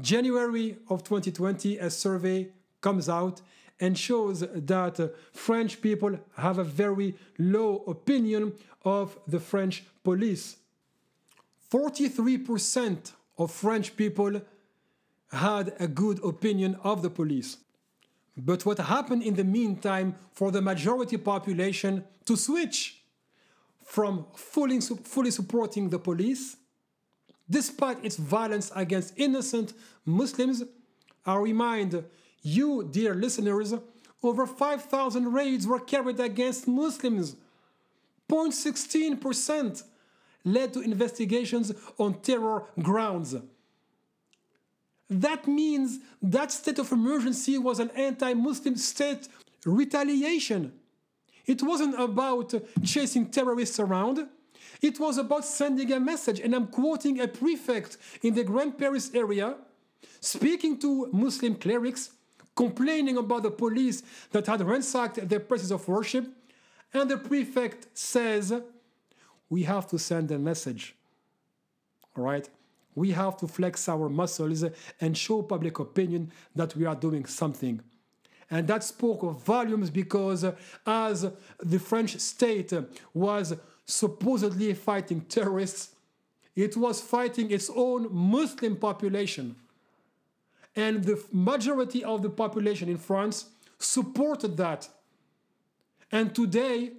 January 0.00 0.76
of 0.88 1.04
2020, 1.04 1.78
a 1.78 1.88
survey 1.88 2.48
comes 2.80 3.08
out 3.08 3.40
and 3.80 3.98
shows 3.98 4.40
that 4.40 5.14
French 5.32 5.80
people 5.80 6.18
have 6.36 6.58
a 6.58 6.64
very 6.64 7.16
low 7.38 7.84
opinion 7.86 8.52
of 8.84 9.18
the 9.26 9.40
French 9.40 9.84
police. 10.02 10.56
43% 11.70 13.12
of 13.38 13.50
French 13.50 13.96
people 13.96 14.40
had 15.32 15.74
a 15.80 15.88
good 15.88 16.22
opinion 16.24 16.76
of 16.84 17.02
the 17.02 17.10
police. 17.10 17.56
But 18.36 18.64
what 18.64 18.78
happened 18.78 19.22
in 19.22 19.34
the 19.34 19.44
meantime 19.44 20.16
for 20.32 20.50
the 20.50 20.62
majority 20.62 21.16
population 21.16 22.04
to 22.26 22.36
switch 22.36 23.02
from 23.84 24.26
fully, 24.34 24.80
fully 24.80 25.30
supporting 25.30 25.88
the 25.88 25.98
police, 25.98 26.56
despite 27.48 28.04
its 28.04 28.16
violence 28.16 28.72
against 28.74 29.14
innocent 29.16 29.72
Muslims, 30.04 30.62
I 31.26 31.36
remind 31.36 32.04
you, 32.44 32.86
dear 32.88 33.14
listeners, 33.14 33.74
over 34.22 34.46
5,000 34.46 35.32
raids 35.32 35.66
were 35.66 35.80
carried 35.80 36.20
against 36.20 36.68
Muslims. 36.68 37.36
0.16% 38.28 39.82
led 40.44 40.72
to 40.74 40.80
investigations 40.80 41.72
on 41.98 42.20
terror 42.20 42.64
grounds. 42.80 43.34
That 45.08 45.48
means 45.48 45.98
that 46.22 46.52
state 46.52 46.78
of 46.78 46.92
emergency 46.92 47.58
was 47.58 47.80
an 47.80 47.90
anti 47.90 48.34
Muslim 48.34 48.76
state 48.76 49.28
retaliation. 49.64 50.72
It 51.46 51.62
wasn't 51.62 52.00
about 52.00 52.54
chasing 52.84 53.30
terrorists 53.30 53.78
around. 53.78 54.26
It 54.80 54.98
was 54.98 55.18
about 55.18 55.44
sending 55.44 55.92
a 55.92 56.00
message. 56.00 56.40
And 56.40 56.54
I'm 56.54 56.66
quoting 56.66 57.20
a 57.20 57.28
prefect 57.28 57.96
in 58.22 58.34
the 58.34 58.44
Grand 58.44 58.78
Paris 58.78 59.10
area 59.14 59.56
speaking 60.20 60.78
to 60.78 61.08
Muslim 61.12 61.54
clerics, 61.54 62.10
complaining 62.54 63.16
about 63.16 63.42
the 63.42 63.50
police 63.50 64.02
that 64.30 64.46
had 64.46 64.60
ransacked 64.62 65.28
their 65.28 65.40
places 65.40 65.70
of 65.70 65.86
worship. 65.88 66.26
And 66.92 67.10
the 67.10 67.16
prefect 67.16 67.88
says, 67.94 68.52
we 69.48 69.64
have 69.64 69.86
to 69.88 69.98
send 69.98 70.30
a 70.30 70.38
message. 70.38 70.94
All 72.16 72.24
right? 72.24 72.48
We 72.94 73.10
have 73.10 73.36
to 73.38 73.48
flex 73.48 73.88
our 73.88 74.08
muscles 74.08 74.64
and 75.00 75.18
show 75.18 75.42
public 75.42 75.78
opinion 75.78 76.30
that 76.54 76.76
we 76.76 76.86
are 76.86 76.94
doing 76.94 77.24
something. 77.26 77.80
And 78.50 78.68
that 78.68 78.84
spoke 78.84 79.22
of 79.22 79.42
volumes 79.42 79.90
because 79.90 80.44
as 80.86 81.26
the 81.60 81.78
French 81.78 82.18
state 82.20 82.72
was 83.12 83.54
supposedly 83.84 84.72
fighting 84.74 85.22
terrorists, 85.22 85.94
it 86.54 86.76
was 86.76 87.00
fighting 87.00 87.50
its 87.50 87.68
own 87.74 88.08
Muslim 88.14 88.76
population. 88.76 89.56
And 90.76 91.04
the 91.04 91.22
majority 91.32 92.02
of 92.04 92.22
the 92.22 92.30
population 92.30 92.88
in 92.88 92.98
France 92.98 93.46
supported 93.78 94.56
that. 94.56 94.88
And 96.10 96.34
today, 96.34 96.92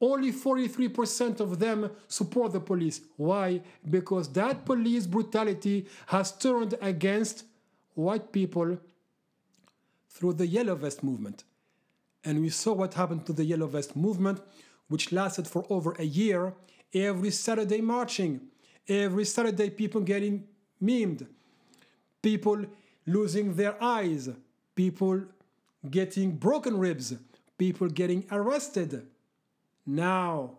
only 0.00 0.32
43% 0.32 1.40
of 1.40 1.58
them 1.58 1.90
support 2.08 2.52
the 2.52 2.60
police. 2.60 3.02
Why? 3.16 3.60
Because 3.88 4.32
that 4.32 4.64
police 4.64 5.06
brutality 5.06 5.86
has 6.06 6.32
turned 6.32 6.74
against 6.80 7.44
white 7.94 8.32
people 8.32 8.78
through 10.08 10.34
the 10.34 10.46
Yellow 10.46 10.74
Vest 10.74 11.04
movement. 11.04 11.44
And 12.24 12.40
we 12.40 12.48
saw 12.48 12.72
what 12.72 12.94
happened 12.94 13.26
to 13.26 13.32
the 13.32 13.44
Yellow 13.44 13.66
Vest 13.66 13.94
movement, 13.94 14.40
which 14.88 15.12
lasted 15.12 15.46
for 15.46 15.64
over 15.68 15.94
a 15.98 16.04
year, 16.04 16.54
every 16.94 17.30
Saturday 17.30 17.80
marching, 17.80 18.40
every 18.88 19.24
Saturday 19.24 19.70
people 19.70 20.00
getting 20.00 20.44
memed, 20.82 21.26
people 22.22 22.64
losing 23.06 23.54
their 23.54 23.82
eyes, 23.82 24.28
people 24.74 25.22
getting 25.90 26.32
broken 26.32 26.78
ribs, 26.78 27.14
people 27.58 27.88
getting 27.88 28.24
arrested 28.30 29.06
now, 29.86 30.52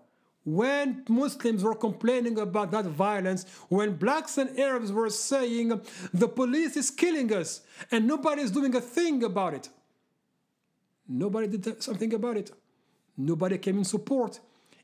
when 0.43 1.03
Muslims 1.07 1.63
were 1.63 1.75
complaining 1.75 2.39
about 2.39 2.71
that 2.71 2.85
violence, 2.85 3.45
when 3.69 3.95
blacks 3.95 4.37
and 4.37 4.59
Arabs 4.59 4.91
were 4.91 5.09
saying 5.09 5.79
the 6.13 6.27
police 6.27 6.75
is 6.75 6.89
killing 6.89 7.31
us 7.31 7.61
and 7.91 8.07
nobody 8.07 8.41
is 8.41 8.51
doing 8.51 8.75
a 8.75 8.81
thing 8.81 9.23
about 9.23 9.53
it, 9.53 9.69
nobody 11.07 11.45
did 11.47 11.81
something 11.83 12.13
about 12.13 12.37
it. 12.37 12.51
Nobody 13.15 13.57
came 13.57 13.77
in 13.77 13.85
support. 13.85 14.39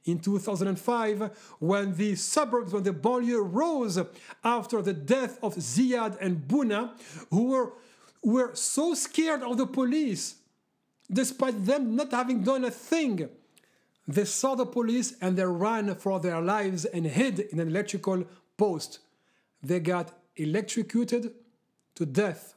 In 0.07 0.19
2005, 0.19 1.55
when 1.59 1.93
the 1.95 2.15
suburbs, 2.15 2.71
when 2.71 2.83
the 2.83 2.93
banlieue 2.93 3.41
rose 3.43 3.99
after 4.41 4.81
the 4.81 4.93
death 4.93 5.37
of 5.43 5.55
Zyed 5.55 6.17
and 6.21 6.47
Bouna, 6.47 6.91
who 7.29 7.49
were, 7.49 7.73
were 8.23 8.55
so 8.55 8.93
scared 8.93 9.43
of 9.43 9.57
the 9.57 9.67
police 9.67 10.35
despite 11.11 11.65
them 11.65 11.95
not 11.95 12.11
having 12.11 12.41
done 12.41 12.63
a 12.63 12.71
thing. 12.71 13.29
They 14.07 14.25
saw 14.25 14.55
the 14.55 14.65
police 14.65 15.13
and 15.21 15.37
they 15.37 15.45
ran 15.45 15.93
for 15.95 16.19
their 16.19 16.39
lives 16.41 16.85
and 16.85 17.05
hid 17.05 17.39
in 17.39 17.59
an 17.59 17.67
electrical 17.67 18.23
post. 18.55 18.99
They 19.61 19.81
got 19.81 20.17
electrocuted 20.37 21.33
to 21.95 22.05
death. 22.05 22.55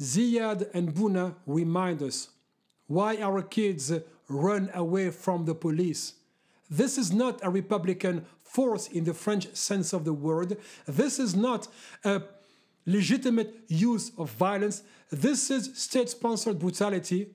Zyed 0.00 0.70
and 0.72 0.94
Bouna 0.94 1.34
remind 1.46 2.02
us 2.02 2.28
why 2.86 3.16
our 3.16 3.42
kids 3.42 3.92
run 4.28 4.70
away 4.74 5.10
from 5.10 5.44
the 5.44 5.54
police. 5.54 6.14
This 6.70 6.98
is 6.98 7.12
not 7.12 7.40
a 7.42 7.50
Republican 7.50 8.24
force 8.42 8.88
in 8.88 9.04
the 9.04 9.14
French 9.14 9.54
sense 9.54 9.92
of 9.92 10.04
the 10.04 10.12
word. 10.12 10.56
This 10.86 11.18
is 11.18 11.34
not 11.34 11.68
a 12.04 12.22
legitimate 12.86 13.54
use 13.68 14.12
of 14.16 14.30
violence. 14.30 14.82
This 15.10 15.50
is 15.50 15.70
state 15.74 16.08
sponsored 16.08 16.58
brutality, 16.58 17.28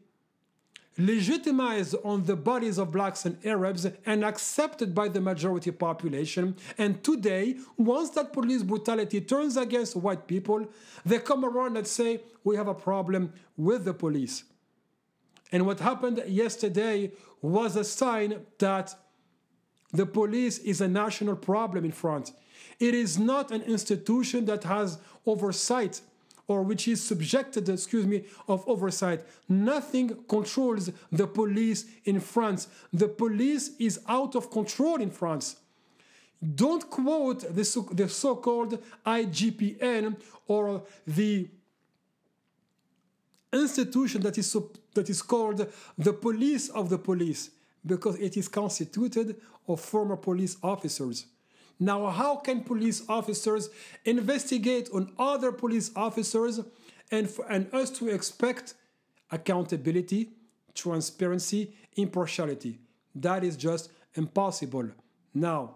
legitimized 0.97 1.95
on 2.03 2.25
the 2.25 2.35
bodies 2.35 2.77
of 2.77 2.91
blacks 2.91 3.25
and 3.25 3.37
Arabs 3.45 3.87
and 4.05 4.25
accepted 4.25 4.93
by 4.93 5.07
the 5.07 5.21
majority 5.21 5.71
population. 5.71 6.55
And 6.77 7.03
today, 7.03 7.57
once 7.77 8.09
that 8.11 8.33
police 8.33 8.63
brutality 8.63 9.21
turns 9.21 9.57
against 9.57 9.95
white 9.95 10.27
people, 10.27 10.67
they 11.05 11.19
come 11.19 11.45
around 11.45 11.77
and 11.77 11.87
say, 11.87 12.21
We 12.43 12.55
have 12.57 12.67
a 12.67 12.73
problem 12.73 13.33
with 13.55 13.85
the 13.85 13.93
police. 13.93 14.43
And 15.51 15.65
what 15.65 15.79
happened 15.79 16.23
yesterday 16.27 17.11
was 17.41 17.75
a 17.75 17.83
sign 17.83 18.45
that 18.59 18.95
the 19.91 20.05
police 20.05 20.59
is 20.59 20.81
a 20.81 20.87
national 20.87 21.35
problem 21.35 21.85
in 21.85 21.91
France. 21.91 22.31
It 22.79 22.93
is 22.93 23.17
not 23.17 23.51
an 23.51 23.61
institution 23.63 24.45
that 24.45 24.63
has 24.63 24.99
oversight 25.25 26.01
or 26.49 26.63
which 26.63 26.87
is 26.87 27.01
subjected, 27.01 27.69
excuse 27.69 28.07
me, 28.07 28.25
of 28.47 28.67
oversight. 28.67 29.21
Nothing 29.47 30.17
controls 30.27 30.89
the 31.11 31.27
police 31.27 31.85
in 32.05 32.19
France. 32.19 32.67
The 32.91 33.07
police 33.07 33.71
is 33.77 33.99
out 34.07 34.35
of 34.35 34.49
control 34.49 34.95
in 34.95 35.11
France. 35.11 35.57
Don't 36.55 36.89
quote 36.89 37.53
the 37.55 37.63
so, 37.63 37.81
the 37.91 38.09
so-called 38.09 38.81
IGPN 39.05 40.15
or 40.47 40.83
the 41.05 41.47
institution 43.51 44.21
that 44.21 44.37
is, 44.37 44.55
that 44.93 45.09
is 45.09 45.21
called 45.21 45.65
the 45.97 46.13
police 46.13 46.69
of 46.69 46.89
the 46.89 46.97
police 46.97 47.51
because 47.85 48.15
it 48.17 48.37
is 48.37 48.47
constituted 48.47 49.35
of 49.67 49.79
former 49.79 50.17
police 50.17 50.57
officers. 50.61 51.25
Now, 51.79 52.07
how 52.07 52.35
can 52.35 52.63
police 52.63 53.03
officers 53.07 53.69
investigate 54.03 54.89
on 54.93 55.13
other 55.17 55.51
police 55.51 55.91
officers 55.95 56.59
and, 57.09 57.29
for, 57.29 57.49
and 57.49 57.73
us 57.73 57.89
to 57.91 58.09
expect 58.09 58.73
accountability, 59.31 60.29
transparency, 60.75 61.73
impartiality? 61.95 62.79
That 63.15 63.43
is 63.43 63.55
just 63.55 63.91
impossible. 64.15 64.89
Now, 65.33 65.75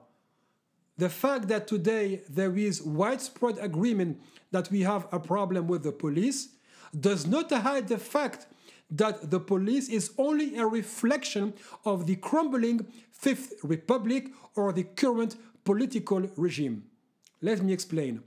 the 0.98 1.10
fact 1.10 1.48
that 1.48 1.68
today 1.68 2.22
there 2.30 2.56
is 2.56 2.82
widespread 2.82 3.58
agreement 3.60 4.22
that 4.52 4.70
we 4.70 4.82
have 4.82 5.08
a 5.12 5.20
problem 5.20 5.68
with 5.68 5.84
the 5.84 5.92
police 5.92 6.50
does 7.00 7.26
not 7.26 7.52
hide 7.52 7.88
the 7.88 7.98
fact 7.98 8.48
that 8.90 9.32
the 9.32 9.40
police 9.40 9.90
is 9.90 10.12
only 10.18 10.58
a 10.58 10.66
reflection 10.66 11.54
of 11.86 12.06
the 12.06 12.16
crumbling 12.16 12.86
Fifth 13.12 13.54
Republic 13.64 14.32
or 14.56 14.72
the 14.72 14.84
current 14.84 15.36
political 15.64 16.22
regime. 16.36 16.84
Let 17.42 17.62
me 17.62 17.74
explain. 17.74 18.22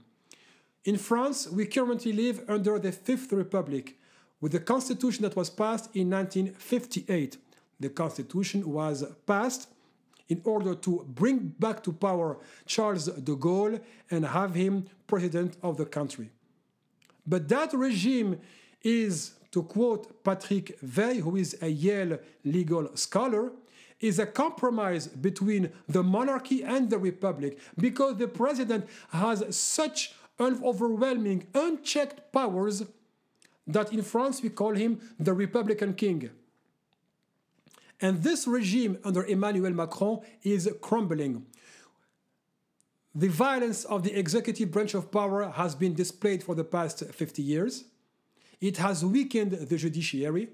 In 0.83 0.97
France, 0.97 1.47
we 1.49 1.65
currently 1.65 2.13
live 2.13 2.43
under 2.47 2.79
the 2.79 2.91
Fifth 2.91 3.31
Republic 3.31 3.97
with 4.41 4.51
the 4.51 4.59
constitution 4.59 5.23
that 5.23 5.35
was 5.35 5.49
passed 5.49 5.95
in 5.95 6.09
1958. 6.09 7.37
The 7.79 7.89
constitution 7.89 8.69
was 8.71 9.03
passed 9.25 9.69
in 10.29 10.41
order 10.43 10.75
to 10.75 11.05
bring 11.07 11.53
back 11.59 11.83
to 11.83 11.93
power 11.93 12.37
Charles 12.65 13.05
de 13.05 13.35
Gaulle 13.35 13.79
and 14.11 14.25
have 14.25 14.55
him 14.55 14.85
president 15.07 15.57
of 15.63 15.77
the 15.77 15.85
country. 15.85 16.29
But 17.27 17.49
that 17.49 17.73
regime 17.73 18.39
is, 18.81 19.33
to 19.51 19.63
quote 19.63 20.23
Patrick 20.23 20.77
Weil, 20.81 21.15
who 21.15 21.35
is 21.35 21.57
a 21.61 21.67
Yale 21.67 22.19
legal 22.45 22.95
scholar, 22.95 23.51
is 23.99 24.19
a 24.19 24.25
compromise 24.25 25.07
between 25.07 25.71
the 25.87 26.03
monarchy 26.03 26.63
and 26.63 26.89
the 26.89 26.97
republic 26.97 27.59
because 27.77 28.17
the 28.17 28.27
president 28.27 28.87
has 29.09 29.43
such 29.55 30.13
overwhelming, 30.39 31.47
unchecked 31.53 32.31
powers 32.31 32.83
that 33.65 33.91
in 33.91 34.01
France 34.03 34.41
we 34.41 34.49
call 34.49 34.75
him 34.75 34.99
the 35.19 35.33
Republican 35.33 35.93
King. 35.93 36.29
And 37.99 38.21
this 38.21 38.45
regime 38.45 38.99
under 39.03 39.25
Emmanuel 39.25 39.73
Macron 39.73 40.21
is 40.43 40.71
crumbling. 40.81 41.45
The 43.17 43.29
violence 43.29 43.83
of 43.83 44.03
the 44.03 44.15
executive 44.15 44.69
branch 44.69 44.93
of 44.93 45.11
power 45.11 45.49
has 45.49 45.73
been 45.73 45.95
displayed 45.95 46.43
for 46.43 46.53
the 46.53 46.63
past 46.63 47.03
50 47.03 47.41
years. 47.41 47.85
It 48.61 48.77
has 48.77 49.03
weakened 49.03 49.53
the 49.53 49.75
judiciary. 49.75 50.49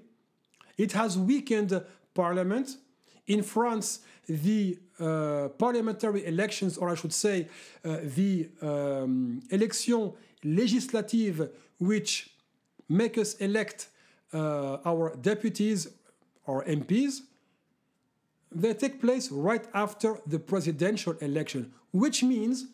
It 0.78 0.92
has 0.92 1.18
weakened 1.18 1.78
parliament. 2.14 2.78
In 3.26 3.42
France, 3.42 3.98
the 4.26 4.78
uh, 4.98 5.48
parliamentary 5.58 6.24
elections, 6.24 6.78
or 6.78 6.88
I 6.88 6.94
should 6.94 7.12
say, 7.12 7.48
uh, 7.84 7.98
the 8.02 8.48
um, 8.62 9.42
election 9.50 10.14
legislative, 10.42 11.50
which 11.78 12.30
make 12.88 13.18
us 13.18 13.34
elect 13.34 13.88
uh, 14.32 14.78
our 14.86 15.14
deputies 15.16 15.88
or 16.46 16.64
MPs, 16.64 17.20
they 18.54 18.74
take 18.74 19.00
place 19.00 19.30
right 19.30 19.64
after 19.74 20.18
the 20.26 20.38
presidential 20.38 21.12
election, 21.20 21.72
which 21.92 22.22
means 22.22 22.66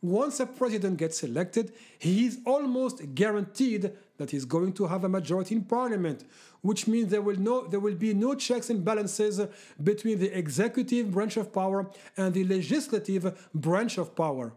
once 0.00 0.38
a 0.38 0.46
president 0.46 0.96
gets 0.96 1.22
elected, 1.24 1.72
he 1.98 2.26
is 2.26 2.38
almost 2.46 3.14
guaranteed 3.14 3.90
that 4.16 4.30
he's 4.30 4.44
going 4.44 4.72
to 4.72 4.86
have 4.86 5.04
a 5.04 5.08
majority 5.08 5.56
in 5.56 5.64
parliament, 5.64 6.24
which 6.60 6.86
means 6.86 7.10
there 7.10 7.22
will, 7.22 7.38
no, 7.38 7.66
there 7.66 7.80
will 7.80 7.94
be 7.94 8.14
no 8.14 8.34
checks 8.34 8.70
and 8.70 8.84
balances 8.84 9.40
between 9.82 10.18
the 10.18 10.36
executive 10.36 11.10
branch 11.10 11.36
of 11.36 11.52
power 11.52 11.90
and 12.16 12.34
the 12.34 12.44
legislative 12.44 13.48
branch 13.54 13.98
of 13.98 14.14
power. 14.14 14.52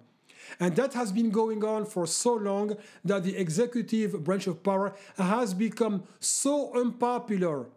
And 0.60 0.76
that 0.76 0.94
has 0.94 1.12
been 1.12 1.30
going 1.32 1.64
on 1.64 1.86
for 1.86 2.06
so 2.06 2.34
long 2.34 2.76
that 3.06 3.24
the 3.24 3.38
executive 3.38 4.24
branch 4.24 4.48
of 4.48 4.62
power 4.62 4.94
has 5.18 5.54
become 5.54 6.04
so 6.20 6.72
unpopular 6.76 7.68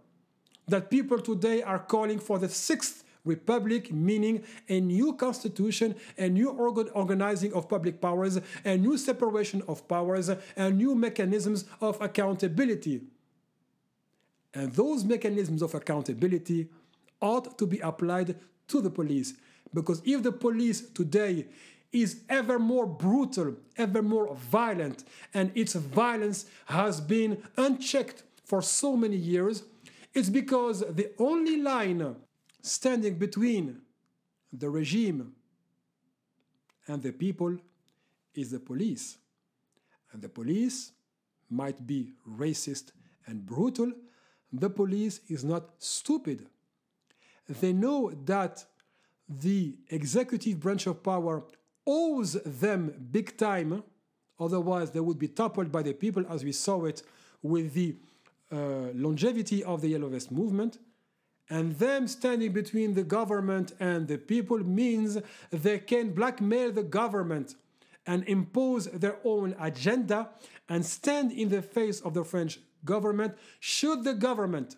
that 0.69 0.91
people 0.91 1.19
today 1.19 1.62
are 1.62 1.79
calling 1.79 2.19
for 2.19 2.39
the 2.39 2.49
sixth 2.49 3.05
republic 3.25 3.93
meaning 3.93 4.45
a 4.69 4.81
new 4.81 5.15
constitution, 5.15 5.95
a 6.19 6.29
new 6.29 6.51
organ 6.51 6.89
organizing 6.95 7.53
of 7.55 7.69
public 7.69 8.01
powers, 8.01 8.39
a 8.65 8.77
new 8.77 8.99
separation 8.99 9.62
of 9.67 9.87
powers, 9.89 10.31
and 10.57 10.79
new 10.79 10.95
mechanisms 10.95 11.65
of 11.81 12.01
accountability. 12.01 13.03
And 14.53 14.73
those 14.73 15.05
mechanisms 15.05 15.62
of 15.62 15.75
accountability 15.75 16.69
ought 17.21 17.59
to 17.59 17.67
be 17.67 17.81
applied 17.81 18.37
to 18.69 18.81
the 18.81 18.91
police. 18.91 19.35
Because 19.73 20.01
if 20.05 20.23
the 20.23 20.33
police 20.33 20.83
today 20.91 21.47
is 21.93 22.21
ever 22.29 22.59
more 22.59 22.87
brutal, 22.87 23.55
ever 23.77 24.03
more 24.03 24.35
violent, 24.35 25.05
and 25.33 25.51
its 25.55 25.75
violence 25.75 26.47
has 26.67 27.01
been 27.01 27.43
unchecked 27.57 28.23
for 28.45 28.61
so 28.61 28.97
many 28.97 29.17
years, 29.17 29.65
it's 30.15 30.31
because 30.31 30.81
the 30.81 31.11
only 31.19 31.61
line 31.61 32.17
standing 32.62 33.19
between 33.19 33.81
the 34.53 34.71
regime 34.71 35.35
and 36.87 37.03
the 37.03 37.12
people 37.12 37.57
is 38.35 38.51
the 38.51 38.61
police. 38.61 39.19
And 40.12 40.23
the 40.23 40.29
police 40.29 40.93
might 41.51 41.87
be 41.87 42.12
racist 42.29 42.93
and 43.27 43.45
brutal. 43.45 43.93
The 44.53 44.71
police 44.71 45.21
is 45.29 45.45
not 45.45 45.71
stupid. 45.79 46.47
They 47.49 47.73
know 47.73 48.12
that 48.25 48.65
the 49.29 49.75
executive 49.89 50.61
branch 50.61 50.87
of 50.87 51.03
power 51.03 51.43
owes 51.87 52.35
them 52.45 53.09
big 53.11 53.37
time, 53.37 53.83
otherwise, 54.39 54.91
they 54.91 55.01
would 55.01 55.19
be 55.19 55.29
toppled 55.29 55.73
by 55.73 55.83
the 55.83 55.93
people, 55.93 56.25
as 56.29 56.45
we 56.45 56.53
saw 56.53 56.85
it 56.85 57.03
with 57.43 57.75
the 57.75 57.97
uh, 58.53 58.90
longevity 58.95 59.64
of 59.64 59.80
the 59.80 59.88
Yellow 59.88 60.09
Vest 60.09 60.30
movement. 60.30 60.78
And 61.51 61.78
them 61.78 62.09
standing 62.09 62.53
between 62.53 62.95
the 62.95 63.05
government 63.05 63.72
and 63.78 64.09
the 64.09 64.16
people 64.16 64.59
means 64.59 65.18
they 65.51 65.78
can 65.78 66.12
blackmail 66.12 66.72
the 66.72 66.82
government 66.82 67.55
and 68.07 68.26
impose 68.28 68.86
their 68.86 69.18
own 69.24 69.55
agenda 69.61 70.30
and 70.68 70.84
stand 70.84 71.32
in 71.32 71.49
the 71.49 71.62
face 71.62 72.01
of 72.01 72.14
the 72.14 72.24
French 72.24 72.59
government 72.84 73.34
should 73.61 74.05
the 74.05 74.14
government 74.14 74.76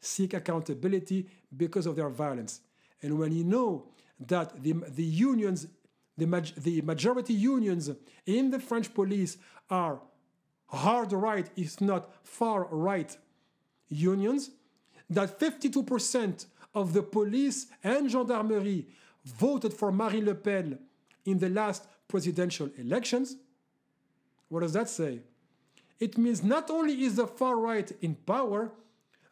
seek 0.00 0.34
accountability 0.34 1.28
because 1.56 1.86
of 1.86 1.96
their 1.96 2.08
violence. 2.08 2.60
And 3.02 3.18
when 3.18 3.32
you 3.32 3.44
know 3.44 3.88
that 4.20 4.62
the, 4.62 4.72
the 4.72 5.04
unions, 5.04 5.66
the, 6.16 6.26
the 6.56 6.82
majority 6.82 7.34
unions 7.34 7.90
in 8.26 8.50
the 8.50 8.60
French 8.60 8.92
police 8.92 9.36
are 9.70 10.00
hard 10.74 11.12
right, 11.12 11.48
if 11.56 11.80
not 11.80 12.10
far 12.22 12.64
right 12.70 13.16
unions, 13.88 14.50
that 15.08 15.38
52% 15.38 16.46
of 16.74 16.92
the 16.92 17.02
police 17.02 17.66
and 17.82 18.10
gendarmerie 18.10 18.86
voted 19.24 19.72
for 19.72 19.92
Marine 19.92 20.26
Le 20.26 20.34
Pen 20.34 20.78
in 21.24 21.38
the 21.38 21.48
last 21.48 21.86
presidential 22.08 22.70
elections. 22.76 23.36
What 24.48 24.60
does 24.60 24.72
that 24.72 24.88
say? 24.88 25.20
It 26.00 26.18
means 26.18 26.42
not 26.42 26.70
only 26.70 27.04
is 27.04 27.16
the 27.16 27.26
far 27.26 27.56
right 27.56 27.90
in 28.02 28.14
power, 28.14 28.72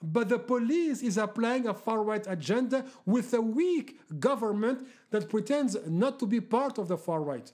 but 0.03 0.29
the 0.29 0.39
police 0.39 1.03
is 1.03 1.17
applying 1.17 1.67
a 1.67 1.75
far 1.75 2.03
right 2.03 2.25
agenda 2.29 2.85
with 3.07 3.33
a 3.35 3.41
weak 3.41 4.01
government 4.19 4.87
that 5.11 5.29
pretends 5.29 5.77
not 5.87 6.19
to 6.19 6.27
be 6.27 6.41
part 6.41 6.79
of 6.79 6.89
the 6.89 6.97
far 6.97 7.23
right. 7.23 7.53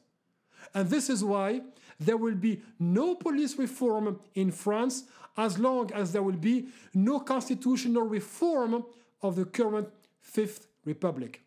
And 0.74 0.88
this 0.88 1.10
is 1.10 1.22
why 1.22 1.62
there 2.00 2.16
will 2.16 2.34
be 2.34 2.60
no 2.78 3.14
police 3.14 3.56
reform 3.58 4.20
in 4.34 4.50
France 4.50 5.04
as 5.36 5.58
long 5.58 5.92
as 5.92 6.12
there 6.12 6.22
will 6.22 6.32
be 6.32 6.68
no 6.94 7.20
constitutional 7.20 8.02
reform 8.02 8.84
of 9.22 9.36
the 9.36 9.44
current 9.44 9.88
Fifth 10.20 10.66
Republic. 10.84 11.42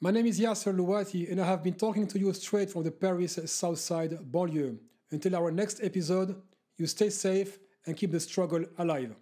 My 0.00 0.10
name 0.10 0.26
is 0.26 0.38
Yasser 0.38 0.76
Louati, 0.76 1.30
and 1.30 1.40
I 1.40 1.46
have 1.46 1.62
been 1.62 1.74
talking 1.74 2.06
to 2.08 2.18
you 2.18 2.32
straight 2.34 2.70
from 2.70 2.82
the 2.82 2.90
Paris 2.90 3.38
South 3.46 3.78
Side 3.78 4.18
banlieue. 4.30 4.78
Until 5.10 5.36
our 5.36 5.50
next 5.50 5.80
episode, 5.82 6.40
you 6.76 6.86
stay 6.86 7.10
safe 7.10 7.58
and 7.86 7.96
keep 7.96 8.10
the 8.10 8.20
struggle 8.20 8.64
alive. 8.78 9.14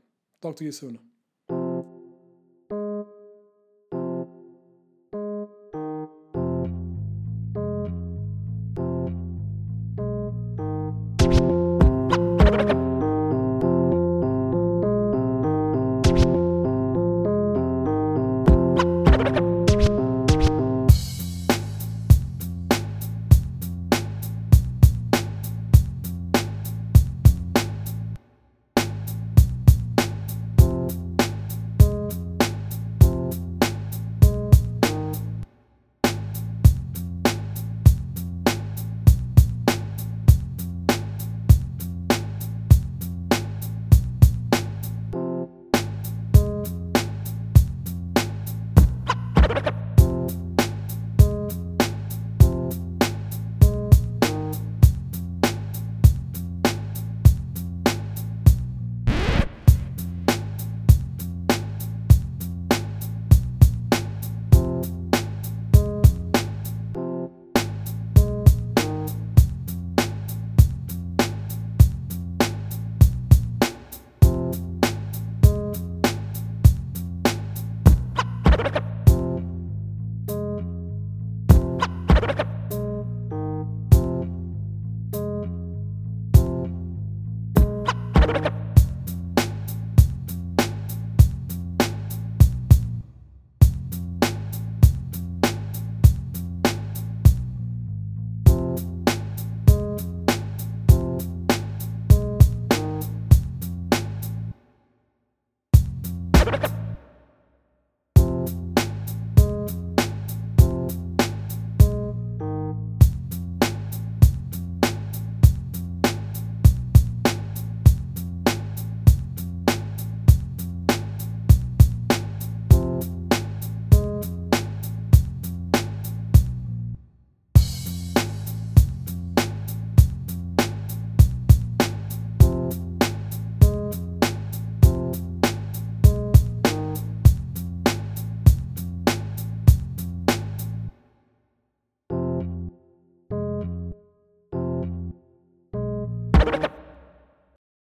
Talk 0.42 0.56
to 0.56 0.64
you 0.64 0.72
soon. 0.72 0.98